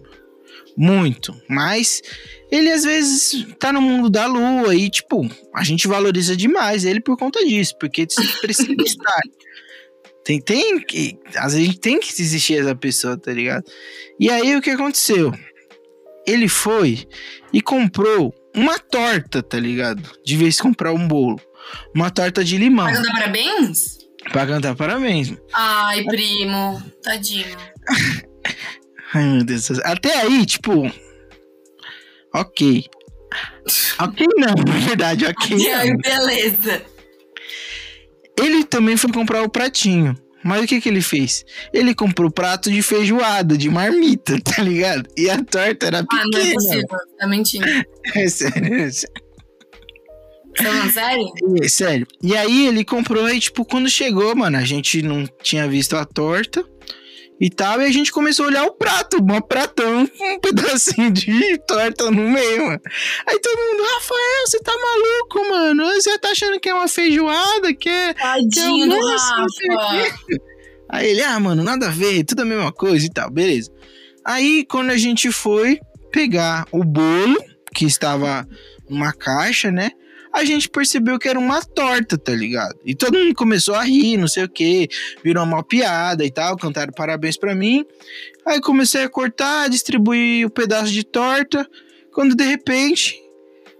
[0.77, 1.35] Muito.
[1.49, 2.03] Mas
[2.51, 7.01] ele às vezes tá no mundo da lua e, tipo, a gente valoriza demais ele
[7.01, 8.05] por conta disso, porque
[8.41, 9.21] precisa estar.
[10.23, 11.17] Tem, tem que.
[11.35, 13.63] Às vezes a gente tem que existir essa pessoa, tá ligado?
[14.19, 15.33] E aí o que aconteceu?
[16.27, 17.07] Ele foi
[17.51, 20.03] e comprou uma torta, tá ligado?
[20.23, 21.39] De vez comprar um bolo.
[21.95, 22.85] Uma torta de limão.
[22.85, 23.97] Vai cantar parabéns?
[24.31, 25.33] Pra cantar parabéns.
[25.53, 26.83] Ai, primo.
[27.01, 27.57] Tadinho.
[29.17, 29.69] Ai, meu Deus.
[29.83, 30.91] Até aí, tipo.
[32.33, 32.85] Ok.
[33.99, 35.57] Ok, não, na verdade, ok.
[35.57, 35.97] E Não.
[35.97, 36.81] beleza.
[38.39, 40.15] Ele também foi comprar o pratinho.
[40.43, 41.43] Mas o que que ele fez?
[41.73, 45.09] Ele comprou prato de feijoada, de marmita, tá ligado?
[45.17, 46.53] E a torta era Ah, não é pequena.
[46.53, 46.87] possível.
[47.19, 47.65] Tá mentindo.
[48.15, 49.15] É sério, é sério.
[50.57, 51.25] Falando sério?
[51.63, 52.07] É, sério.
[52.23, 56.05] E aí ele comprou aí, tipo, quando chegou, mano, a gente não tinha visto a
[56.05, 56.63] torta
[57.39, 61.57] e tal, e a gente começou a olhar o prato, um pratão um pedacinho de
[61.67, 62.81] torta no meio, mano.
[63.27, 65.85] Aí todo mundo, Rafael, você tá maluco, mano?
[65.93, 68.13] Você tá achando que é uma feijoada, que é...
[68.13, 70.15] Tadinho não sei o Rafa.
[70.89, 73.71] Aí ele, ah, mano, nada a ver, tudo a mesma coisa e tal, beleza.
[74.25, 75.79] Aí quando a gente foi
[76.11, 77.37] pegar o bolo,
[77.75, 78.47] que estava
[78.89, 79.91] numa caixa, né?
[80.37, 82.75] A gente percebeu que era uma torta, tá ligado?
[82.85, 84.87] E todo mundo começou a rir, não sei o que,
[85.23, 87.83] virou uma piada e tal, cantaram parabéns pra mim.
[88.45, 91.67] Aí comecei a cortar, distribuir o pedaço de torta,
[92.13, 93.19] quando de repente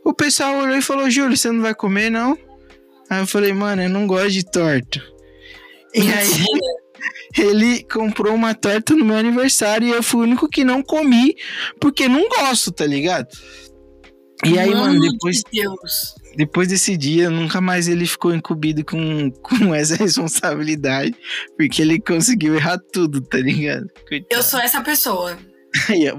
[0.03, 2.35] o pessoal olhou e falou: Júlio, você não vai comer, não?
[3.07, 4.99] Aí eu falei, mano, eu não gosto de torta.
[5.93, 6.45] E aí
[7.37, 11.35] ele comprou uma torta no meu aniversário e eu fui o único que não comi,
[11.79, 13.27] porque não gosto, tá ligado?
[14.43, 16.15] E aí, mano, depois, de Deus.
[16.37, 21.15] Depois desse dia, nunca mais ele ficou incumbido com, com essa responsabilidade,
[21.57, 23.87] porque ele conseguiu errar tudo, tá ligado?
[24.07, 24.27] Coitado.
[24.31, 25.37] Eu sou essa pessoa.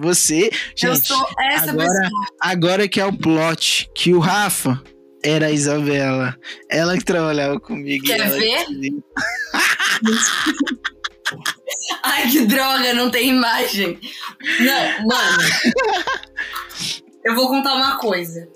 [0.00, 0.50] Você,
[0.83, 2.26] eu gente, sou essa agora- pessoa.
[2.40, 4.81] agora que é o plot, que o Rafa
[5.24, 6.37] era a Isabela,
[6.70, 8.04] ela que trabalhava comigo.
[8.04, 8.66] Quer ver?
[8.66, 9.02] que-
[12.02, 13.98] Ai, que droga, não tem imagem.
[14.61, 15.38] Não, mano.
[17.24, 18.48] Eu vou contar uma coisa.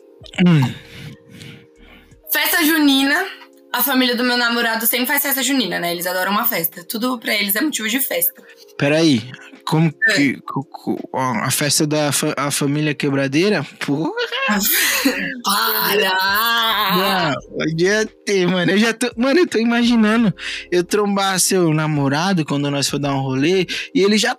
[0.46, 0.72] Hum.
[2.32, 3.26] Festa junina.
[3.72, 5.92] A família do meu namorado sempre faz festa junina, né?
[5.92, 6.84] Eles adoram uma festa.
[6.84, 8.42] Tudo pra eles é motivo de festa.
[8.76, 9.30] Peraí,
[9.64, 10.38] como que.
[11.14, 13.64] a festa da fa- a família quebradeira?
[13.84, 14.10] Porra,
[15.44, 16.12] Para!
[16.96, 18.72] não, podia ter, mano.
[18.72, 19.10] Eu já tô.
[19.16, 20.32] Mano, eu tô imaginando
[20.70, 24.36] eu trombar seu namorado quando nós for dar um rolê e ele já.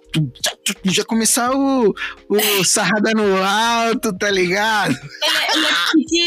[0.85, 1.93] Já, começar o,
[2.29, 4.91] o sarrada no alto, tá ligado?
[4.93, 5.67] Ele é,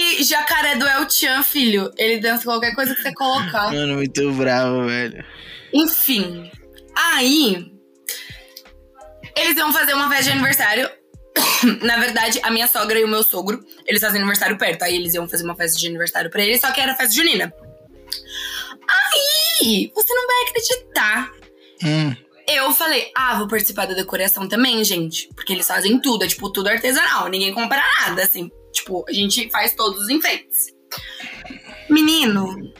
[0.08, 1.90] ele é jacaré do El Chan, filho.
[1.96, 3.72] Ele dança qualquer coisa que você colocar.
[3.72, 5.24] Mano, muito bravo, velho.
[5.72, 6.50] Enfim.
[6.94, 7.75] Aí.
[9.36, 10.90] Eles iam fazer uma festa de aniversário.
[11.82, 14.82] Na verdade, a minha sogra e o meu sogro, eles fazem aniversário perto.
[14.82, 17.52] Aí eles iam fazer uma festa de aniversário pra eles, só que era festa junina.
[18.88, 21.32] Aí, você não vai acreditar.
[21.84, 22.16] Hum,
[22.48, 25.28] Eu falei, ah, vou participar da decoração também, gente.
[25.34, 27.28] Porque eles fazem tudo, é tipo tudo artesanal.
[27.28, 28.50] Ninguém compra nada, assim.
[28.72, 30.66] Tipo, a gente faz todos os enfeites.
[31.90, 32.72] Menino,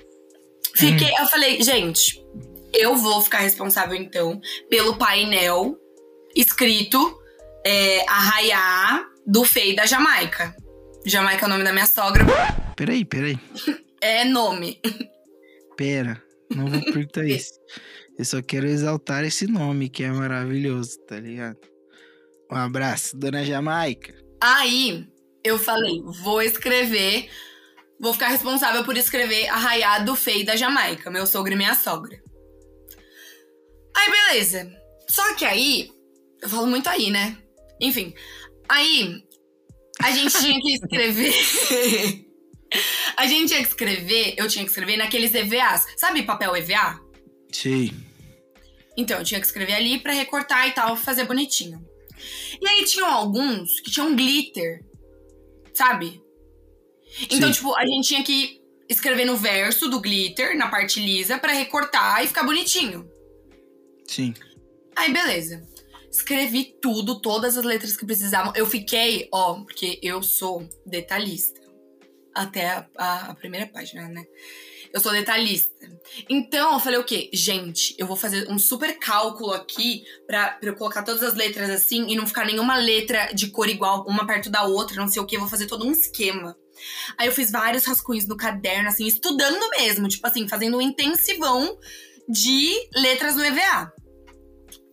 [0.75, 1.11] fiquei.
[1.19, 2.23] Eu falei, gente,
[2.73, 4.40] eu vou ficar responsável então
[4.71, 5.77] pelo painel
[6.37, 7.18] escrito
[7.64, 10.55] é, Arraiá do Fei da Jamaica.
[11.05, 12.25] Jamaica é o nome da minha sogra.
[12.77, 13.38] peraí, peraí.
[14.01, 14.81] É nome.
[15.77, 16.22] Pera,
[16.55, 17.53] não vou perguntar isso.
[18.18, 21.59] Eu só quero exaltar esse nome que é maravilhoso, tá ligado?
[22.51, 24.14] Um abraço, dona Jamaica.
[24.40, 25.07] Aí
[25.42, 27.29] eu falei, vou escrever,
[28.01, 32.20] vou ficar responsável por escrever Arraiá do Fei da Jamaica, meu sogro e minha sogra.
[33.96, 34.70] Aí beleza.
[35.09, 35.90] Só que aí,
[36.46, 37.37] eu falo muito aí, né?
[37.80, 38.14] Enfim,
[38.68, 39.22] aí
[40.00, 41.35] a gente tinha que escrever.
[43.16, 45.87] a gente tinha que escrever, eu tinha que escrever naqueles EVAs.
[45.96, 47.00] Sabe papel EVA?
[47.52, 47.92] Sei.
[48.96, 51.85] Então, eu tinha que escrever ali pra recortar e tal, fazer bonitinho.
[52.61, 54.85] E aí tinham alguns que tinham glitter,
[55.74, 56.22] sabe?
[57.28, 57.59] Então, Sim.
[57.59, 62.24] tipo, a gente tinha que escrever no verso do glitter, na parte lisa, pra recortar
[62.24, 63.06] e ficar bonitinho.
[64.06, 64.32] Sim.
[64.94, 65.75] Aí, beleza.
[66.16, 68.50] Escrevi tudo, todas as letras que precisavam.
[68.57, 71.61] Eu fiquei, ó, porque eu sou detalhista.
[72.35, 74.24] Até a, a- a primeira página, né?
[74.94, 75.74] Eu sou detalhista.
[76.29, 77.29] Então, eu falei o quê?
[77.35, 81.68] Gente, eu vou fazer um super cálculo aqui pra, pra eu colocar todas as letras
[81.68, 85.20] assim e não ficar nenhuma letra de cor igual, uma perto da outra, não sei
[85.20, 85.37] o quê.
[85.37, 86.57] Eu vou fazer todo um esquema.
[87.18, 91.76] Aí eu fiz vários rascunhos no caderno, assim, estudando mesmo, tipo assim, fazendo um intensivão
[92.26, 93.92] de letras no EVA.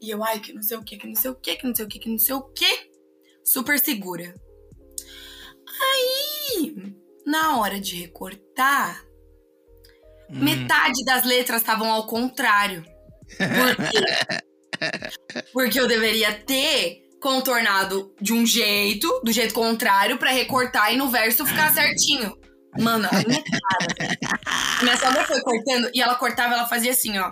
[0.03, 1.73] E eu, ai, que não sei o que, que não sei o que, que não
[1.73, 2.91] sei o que, que não sei o que.
[3.45, 4.35] Super segura.
[5.81, 6.75] Aí,
[7.25, 9.01] na hora de recortar,
[10.29, 10.43] Hum.
[10.43, 12.83] metade das letras estavam ao contrário.
[13.37, 14.03] Por quê?
[15.53, 21.09] Porque eu deveria ter contornado de um jeito, do jeito contrário, pra recortar e no
[21.09, 22.35] verso ficar certinho.
[22.79, 24.17] Mano, a minha cara.
[24.81, 27.31] minha sogra foi cortando e ela cortava, ela fazia assim, ó.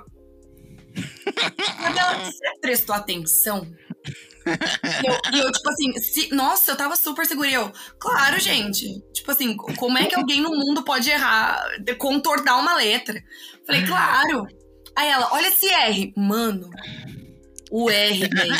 [1.38, 3.68] Ela, prestou atenção?
[4.46, 7.48] E eu, eu, tipo assim, se- nossa, eu tava super segura.
[7.50, 8.88] E eu, claro, gente.
[9.14, 11.64] Tipo assim, co- como é que alguém no mundo pode errar,
[11.98, 13.22] contornar uma letra?
[13.66, 14.48] Falei, claro.
[14.96, 16.12] Aí ela, olha esse R.
[16.18, 16.70] Mano,
[17.72, 18.56] o R, velho.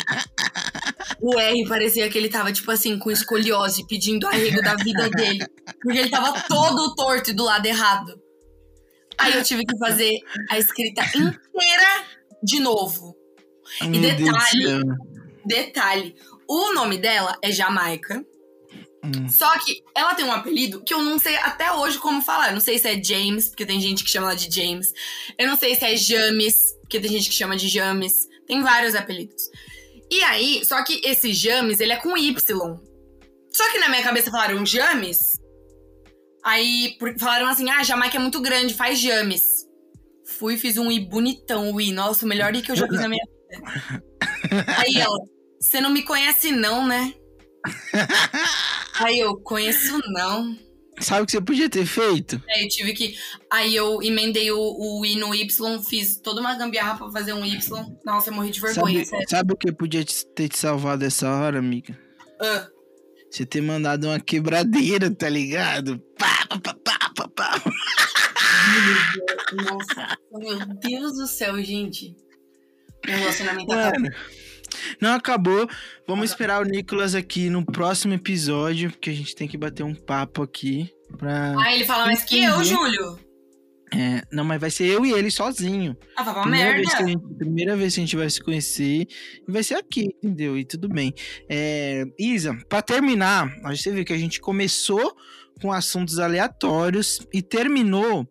[1.20, 5.44] O R parecia que ele tava, tipo assim, com escoliose, pedindo arrego da vida dele.
[5.82, 8.20] Porque ele tava todo torto e do lado errado.
[9.18, 10.16] Aí eu tive que fazer
[10.50, 12.04] a escrita inteira
[12.42, 13.16] de novo.
[13.82, 14.80] Meu do detalhe, céu.
[15.44, 16.16] Detalhe,
[16.48, 18.24] o nome dela é Jamaica.
[19.04, 19.28] Hum.
[19.28, 22.48] Só que ela tem um apelido que eu não sei até hoje como falar.
[22.48, 24.92] Eu não sei se é James, porque tem gente que chama ela de James.
[25.36, 28.28] Eu não sei se é James, porque tem gente que chama de James.
[28.46, 29.42] Tem vários apelidos.
[30.10, 32.34] E aí, só que esse James, ele é com Y.
[33.52, 35.18] Só que na minha cabeça falaram James.
[36.44, 39.42] Aí falaram assim: ah, Jamaica é muito grande, faz James.
[40.42, 41.92] Fui, fiz um I bonitão, o I.
[41.92, 44.02] Nossa, o melhor I que eu já fiz na minha vida.
[44.76, 45.16] Aí ela,
[45.60, 47.14] você não me conhece não, né?
[48.94, 50.56] Aí eu, conheço não.
[50.98, 52.42] Sabe o que você podia ter feito?
[52.50, 53.14] Aí eu tive que.
[53.48, 57.44] Aí eu emendei o, o I no Y, fiz toda uma gambiarra pra fazer um
[57.46, 57.86] Y.
[58.04, 61.30] Nossa, eu morri de vergonha, Sabe, sabe o que podia te- ter te salvado essa
[61.30, 61.96] hora, amiga?
[62.40, 62.66] Ah,
[63.30, 66.00] Você ter mandado uma quebradeira, tá ligado?
[66.18, 67.62] Pá, pá, pá, pá, pá.
[69.52, 72.14] Nossa, meu Deus do céu, gente.
[73.06, 74.10] Meu relacionamento acabou.
[75.00, 75.68] Não acabou.
[76.06, 79.94] Vamos esperar o Nicolas aqui no próximo episódio, porque a gente tem que bater um
[79.94, 81.54] papo aqui pra.
[81.60, 82.62] Aí ele fala mais que eu.
[82.64, 83.18] Júlio.
[83.94, 85.94] É, não, mas vai ser eu e ele sozinho.
[86.16, 87.12] Ah, vai pra primeira, vez que a merda.
[87.12, 89.06] gente, primeira vez que a gente vai se conhecer
[89.46, 90.56] e vai ser aqui, entendeu?
[90.56, 91.12] E tudo bem.
[91.46, 95.14] É, Isa, pra terminar, gente viu que a gente começou
[95.60, 98.26] com assuntos aleatórios e terminou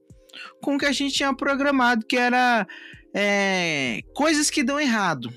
[0.62, 2.68] com o que a gente tinha programado, que era
[3.14, 5.34] é, coisas que dão errado.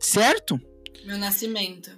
[0.00, 0.58] Certo?
[1.04, 1.90] Meu nascimento.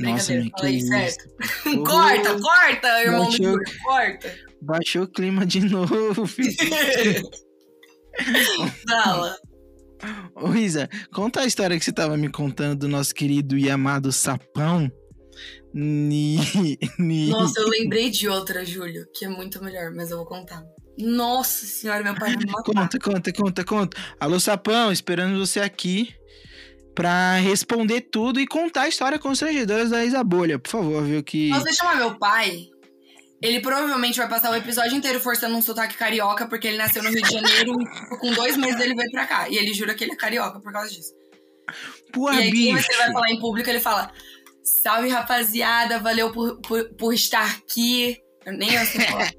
[0.00, 1.26] Nossa, meu, que certo.
[1.66, 1.82] isso.
[1.82, 3.46] corta, corta, irmão do Baixou.
[3.46, 4.38] Júlio, corta.
[4.62, 6.26] Baixou o clima de novo.
[6.26, 6.54] filho.
[8.88, 9.36] Fala.
[10.34, 14.12] Ô, Isa, conta a história que você tava me contando do nosso querido e amado
[14.12, 14.90] sapão.
[15.74, 16.38] Ni,
[16.98, 17.30] ni...
[17.30, 20.64] Nossa, eu lembrei de outra, Júlio, que é muito melhor, mas eu vou contar.
[20.98, 22.44] Nossa senhora, meu pai me.
[22.46, 23.96] Conta, conta, conta, conta.
[24.18, 26.12] Alô, Sapão, esperando você aqui
[26.94, 31.22] pra responder tudo e contar a história constrangedora da Isa Bolha, por favor, viu?
[31.22, 31.52] Que.
[31.52, 32.68] Deixa eu chamar meu pai.
[33.40, 37.10] Ele provavelmente vai passar o episódio inteiro forçando um sotaque carioca, porque ele nasceu no
[37.10, 39.48] Rio de Janeiro e com dois meses ele veio pra cá.
[39.48, 41.14] E ele jura que ele é carioca por causa disso.
[42.12, 42.84] Porra, e aí, bicho.
[42.84, 44.10] que ele vai falar em público, ele fala:
[44.64, 48.18] Salve rapaziada, valeu por, por, por estar aqui.
[48.44, 49.32] Eu nem eu sei falar.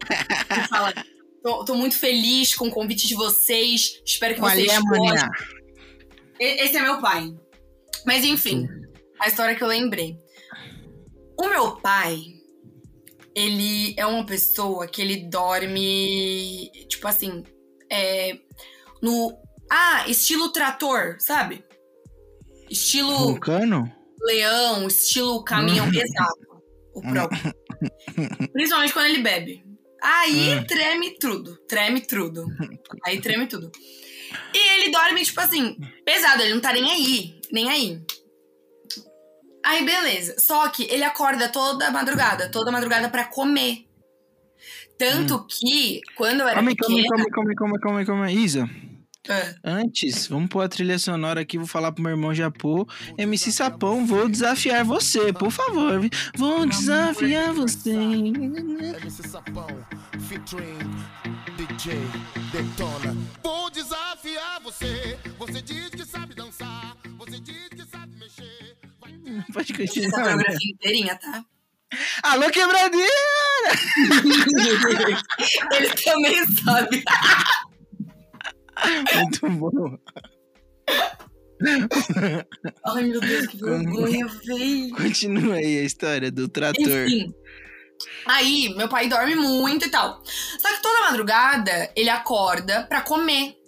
[0.49, 0.93] Ele fala:
[1.43, 4.01] tô, tô muito feliz com o convite de vocês.
[4.05, 5.29] Espero que Qual vocês é, gostem.
[6.39, 7.33] Esse é meu pai.
[8.05, 8.67] Mas enfim,
[9.19, 10.17] a história que eu lembrei.
[11.37, 12.21] O meu pai,
[13.35, 17.43] ele é uma pessoa que ele dorme, tipo assim,
[17.91, 18.37] é,
[19.01, 19.37] no.
[19.71, 21.63] Ah, estilo trator, sabe?
[22.69, 23.91] Estilo Vulcano?
[24.21, 26.63] leão, estilo caminhão, exato.
[26.93, 27.53] O próprio.
[28.51, 29.68] Principalmente quando ele bebe.
[30.01, 30.63] Aí Hum.
[30.65, 31.57] treme tudo.
[31.67, 32.45] Treme tudo.
[33.05, 33.71] Aí treme tudo.
[34.53, 35.75] E ele dorme, tipo assim,
[36.05, 37.39] pesado, ele não tá nem aí.
[37.51, 37.99] Nem aí.
[39.65, 40.35] Aí, beleza.
[40.39, 43.85] Só que ele acorda toda madrugada, toda madrugada pra comer.
[44.97, 47.07] Tanto que, quando eu era Calma aí, pequena...
[47.09, 48.35] calma aí, calma aí, calma aí, calma aí, calma aí.
[48.37, 48.69] Isa,
[49.27, 52.87] Ah, antes, vamos pôr a trilha sonora aqui, vou falar pro meu irmão Japô.
[53.17, 55.99] MC Sapão, vou desafiar você, por favor.
[56.37, 57.91] Vou desafiar você.
[57.91, 59.67] MC Sapão,
[60.27, 60.79] featuring
[61.57, 61.93] DJ
[62.51, 63.15] Detona.
[63.43, 65.19] Vou desafiar você.
[65.37, 66.95] Você diz que sabe dançar.
[67.17, 68.77] Você diz que sabe mexer.
[69.01, 69.11] Vai
[69.53, 70.21] Pode essa continuar.
[70.21, 71.43] coreografia inteirinha, tá?
[72.23, 73.03] Alô, quebradinha!
[75.73, 77.03] Ele também sabe.
[79.15, 79.97] Muito bom.
[82.85, 84.89] Ai, meu Deus, que vergonha, véi.
[84.91, 86.81] Continua aí a história do trator.
[86.87, 87.33] Enfim.
[88.25, 90.21] Aí, meu pai dorme muito e tal.
[90.25, 93.58] Só que toda madrugada ele acorda pra comer.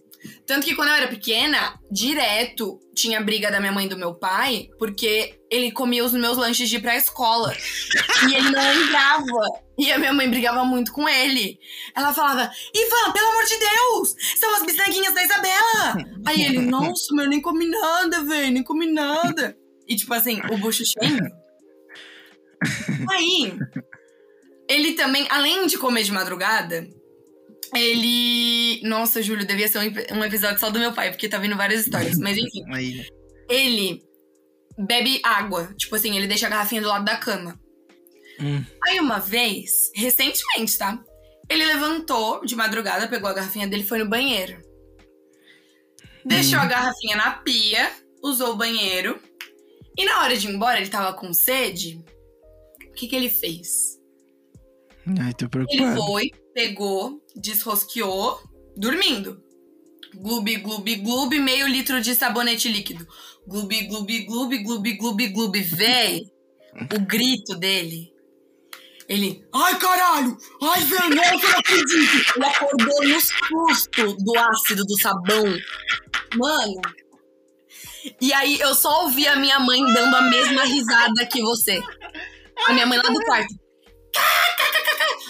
[0.45, 4.13] Tanto que quando eu era pequena, direto tinha briga da minha mãe e do meu
[4.13, 7.55] pai, porque ele comia os meus lanches de ir pra escola.
[8.29, 9.61] e ele não lembrava.
[9.77, 11.57] E a minha mãe brigava muito com ele.
[11.95, 14.15] Ela falava: Ivan, pelo amor de Deus!
[14.39, 15.95] São as bisnaguinhas da Isabela!
[16.25, 19.57] Aí ele, nossa, mas eu nem comi nada, velho, nem comi nada.
[19.87, 21.41] E tipo assim, o bucho cheio.
[23.09, 23.57] Aí,
[24.69, 26.87] ele também, além de comer de madrugada,
[27.76, 28.82] ele.
[28.88, 31.82] Nossa, Júlio, devia ser um, ep- episódio só do meu pai, porque tá vindo várias
[31.86, 32.17] histórias.
[32.17, 33.05] Mas enfim, Aí.
[33.49, 34.01] ele
[34.78, 35.74] bebe água.
[35.78, 37.59] Tipo assim, ele deixa a garrafinha do lado da cama.
[38.39, 38.63] Hum.
[38.88, 41.01] Aí uma vez, recentemente, tá?
[41.49, 44.61] Ele levantou de madrugada, pegou a garrafinha dele e foi no banheiro.
[46.26, 47.91] Deixou a garrafinha na pia,
[48.24, 49.19] usou o banheiro.
[49.97, 52.03] E na hora de ir embora, ele tava com sede.
[52.89, 53.97] O que, que ele fez?
[55.19, 55.95] Ai, tô Ele preocupado.
[56.05, 58.39] foi, pegou, desrosqueou,
[58.76, 59.41] dormindo.
[60.14, 63.08] Gloob, gloob, gloob, meio litro de sabonete líquido.
[63.47, 65.62] Gloob, gloob, gloob, gloob, gloob, gloob.
[65.62, 66.22] Véi,
[66.95, 68.12] o grito dele.
[69.08, 72.34] Ele, ai caralho, ai velho, eu não acredito.
[72.36, 75.43] Ele acordou no susto do ácido do sabão.
[76.36, 76.82] Mano.
[78.20, 81.82] E aí eu só ouvi a minha mãe dando a mesma risada que você.
[82.68, 83.61] A minha mãe lá do quarto.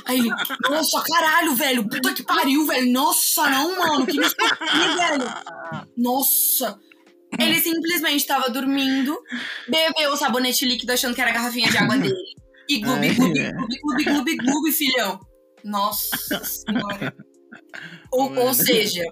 [0.05, 0.29] Aí ele,
[0.69, 2.91] nossa, caralho, velho, puta que pariu, velho.
[2.91, 5.85] Nossa, não, mano, que aqui, velho.
[5.95, 6.77] Nossa.
[7.39, 9.17] Ele simplesmente tava dormindo,
[9.67, 12.15] bebeu o sabonete líquido achando que era a garrafinha de água dele.
[12.67, 13.33] E gloob, velho.
[13.33, 15.19] gloob, gloob, gloob, gloob, filhão.
[15.63, 17.15] Nossa senhora.
[18.11, 19.03] Ou, ou seja,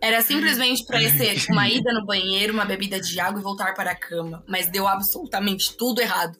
[0.00, 3.90] era simplesmente pra ser uma ida no banheiro, uma bebida de água e voltar para
[3.90, 4.44] a cama.
[4.48, 6.38] Mas deu absolutamente tudo errado.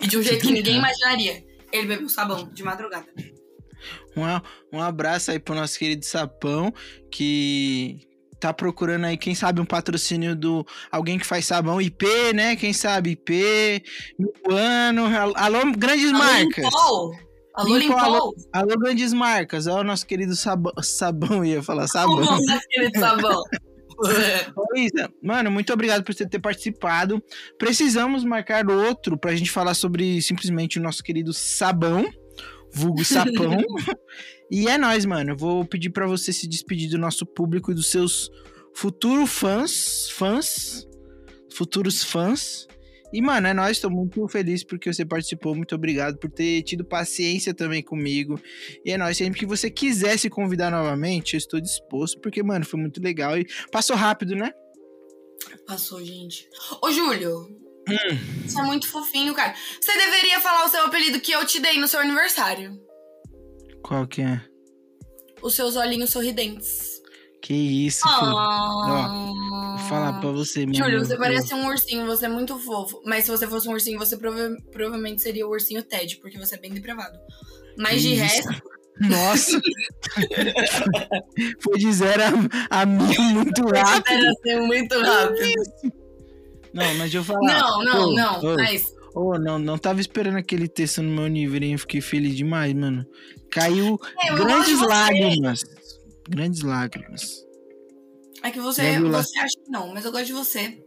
[0.00, 1.42] E de um jeito que ninguém imaginaria.
[1.72, 3.06] Ele bebeu sabão de madrugada.
[4.16, 6.72] Um, um abraço aí pro nosso querido Sapão,
[7.10, 8.00] que
[8.40, 12.56] tá procurando aí, quem sabe, um patrocínio do alguém que faz sabão IP, né?
[12.56, 13.82] Quem sabe IP,
[14.18, 16.64] Mipuano, alô, alô, grandes marcas.
[16.64, 17.28] Alô, Limpol.
[17.54, 18.36] Alô, Limpol, alô.
[18.52, 19.66] Alô, grandes marcas.
[19.66, 22.20] Ó, o nosso querido sabão, sabão ia falar sabão.
[22.20, 23.42] nosso querido sabão.
[24.76, 27.22] Isa, mano, muito obrigado por você ter participado.
[27.58, 32.08] Precisamos marcar outro pra gente falar sobre simplesmente o nosso querido sabão,
[32.72, 33.58] vulgo sapão.
[34.50, 35.32] e é nóis, mano.
[35.32, 38.30] Eu vou pedir pra você se despedir do nosso público e dos seus
[38.74, 40.86] futuros fãs, fãs,
[41.52, 42.68] futuros fãs.
[43.12, 45.54] E, mano, é nóis, tô muito feliz porque você participou.
[45.54, 48.40] Muito obrigado por ter tido paciência também comigo.
[48.84, 52.64] E é nóis, sempre que você quiser se convidar novamente, eu estou disposto, porque, mano,
[52.64, 54.52] foi muito legal e passou rápido, né?
[55.66, 56.48] Passou, gente.
[56.82, 57.48] Ô, Júlio.
[57.88, 58.46] Hum.
[58.46, 59.54] Você é muito fofinho, cara.
[59.80, 62.78] Você deveria falar o seu apelido que eu te dei no seu aniversário.
[63.82, 64.42] Qual que é?
[65.40, 66.97] Os seus olhinhos sorridentes.
[67.40, 68.36] Que isso, filho.
[68.36, 69.30] Ah.
[69.78, 73.00] Vou falar pra você, meu Júlio, você parece um ursinho, você é muito fofo.
[73.06, 76.56] Mas se você fosse um ursinho, você prova- provavelmente seria o ursinho Ted, porque você
[76.56, 77.16] é bem depravado.
[77.76, 78.22] Mas de Isso.
[78.22, 78.62] resto,
[79.00, 79.60] Nossa!
[81.62, 82.22] Foi de zero
[82.70, 84.12] a, a mil muito rápido.
[84.14, 85.62] era ser muito rápido.
[86.72, 87.40] Não, mas deixa eu falar.
[87.60, 88.40] Não, não, Ô, não.
[88.40, 88.84] ô, Mas
[89.14, 91.78] ô, não, não tava esperando aquele texto no meu nível, hein?
[91.78, 93.06] Fiquei feliz demais, mano.
[93.50, 95.64] Caiu É, grandes lágrimas.
[96.28, 97.44] Grandes lágrimas.
[98.42, 100.82] é que você, você acha que não, mas eu gosto de você.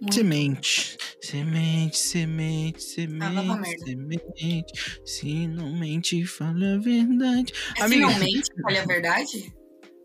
[0.00, 0.14] Muito.
[0.14, 3.84] Semente, semente, semente, Ah, semente, merda.
[3.86, 5.00] semente.
[5.06, 7.52] Se não mente, fala a verdade.
[7.78, 8.08] É Amiga.
[8.08, 9.52] finalmente, olha a verdade?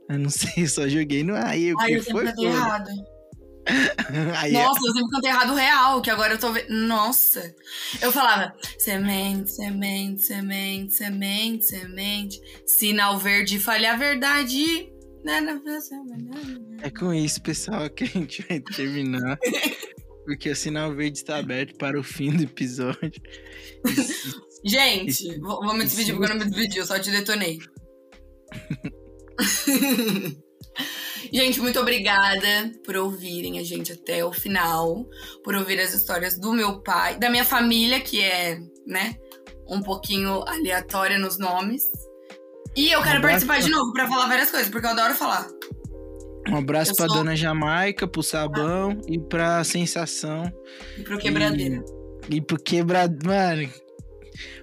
[0.10, 1.74] Eu não sei, só joguei no aí.
[1.74, 2.26] O Ai, que foi.
[2.26, 2.90] errado.
[4.38, 6.70] Aí, é- Nossa, eu sempre cantei errado real, que agora eu tô vendo.
[6.70, 7.56] Nossa.
[8.02, 12.42] Eu falava semente, semente, semente, semente, semente.
[12.66, 14.92] Sinal verde, falha a verdade.
[16.82, 19.38] É com isso, pessoal, que a gente vai terminar.
[20.26, 23.12] Porque o sinal verde está aberto para o fim do episódio.
[24.64, 27.60] Gente, vou, vou me despedir porque eu não me despedi, eu só te detonei.
[31.32, 35.06] gente, muito obrigada por ouvirem a gente até o final,
[35.44, 39.16] por ouvir as histórias do meu pai, da minha família, que é, né,
[39.68, 41.84] um pouquinho aleatória nos nomes.
[42.76, 45.48] E eu quero abraço participar de novo pra falar várias coisas, porque eu adoro falar.
[46.50, 50.52] Um abraço Eu pra sou- Dona Jamaica, pro Sabão e pra Sensação.
[50.98, 51.84] E pro quebradeira.
[52.30, 53.18] E pro Quebrado.
[53.28, 53.70] Mano,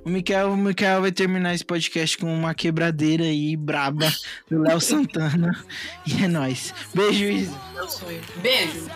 [0.04, 4.12] o Mikael, o Mikael vai terminar esse podcast com uma quebradeira aí braba
[4.50, 5.52] do Léo Santana.
[6.06, 6.72] E é nóis.
[6.94, 7.54] Beijo, Isa.
[8.06, 8.88] É Beijo.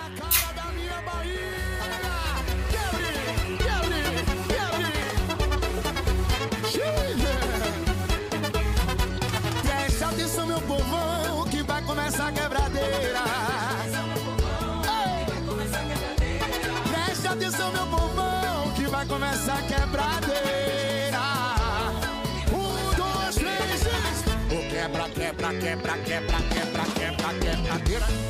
[25.98, 28.21] quebra, quebra, quebra, quebra, quebra, quebra.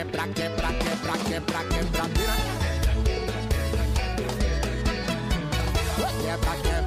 [0.00, 2.08] quebra, quebra, quebra, quebra, quebra
[6.22, 6.79] Quebra, quebra.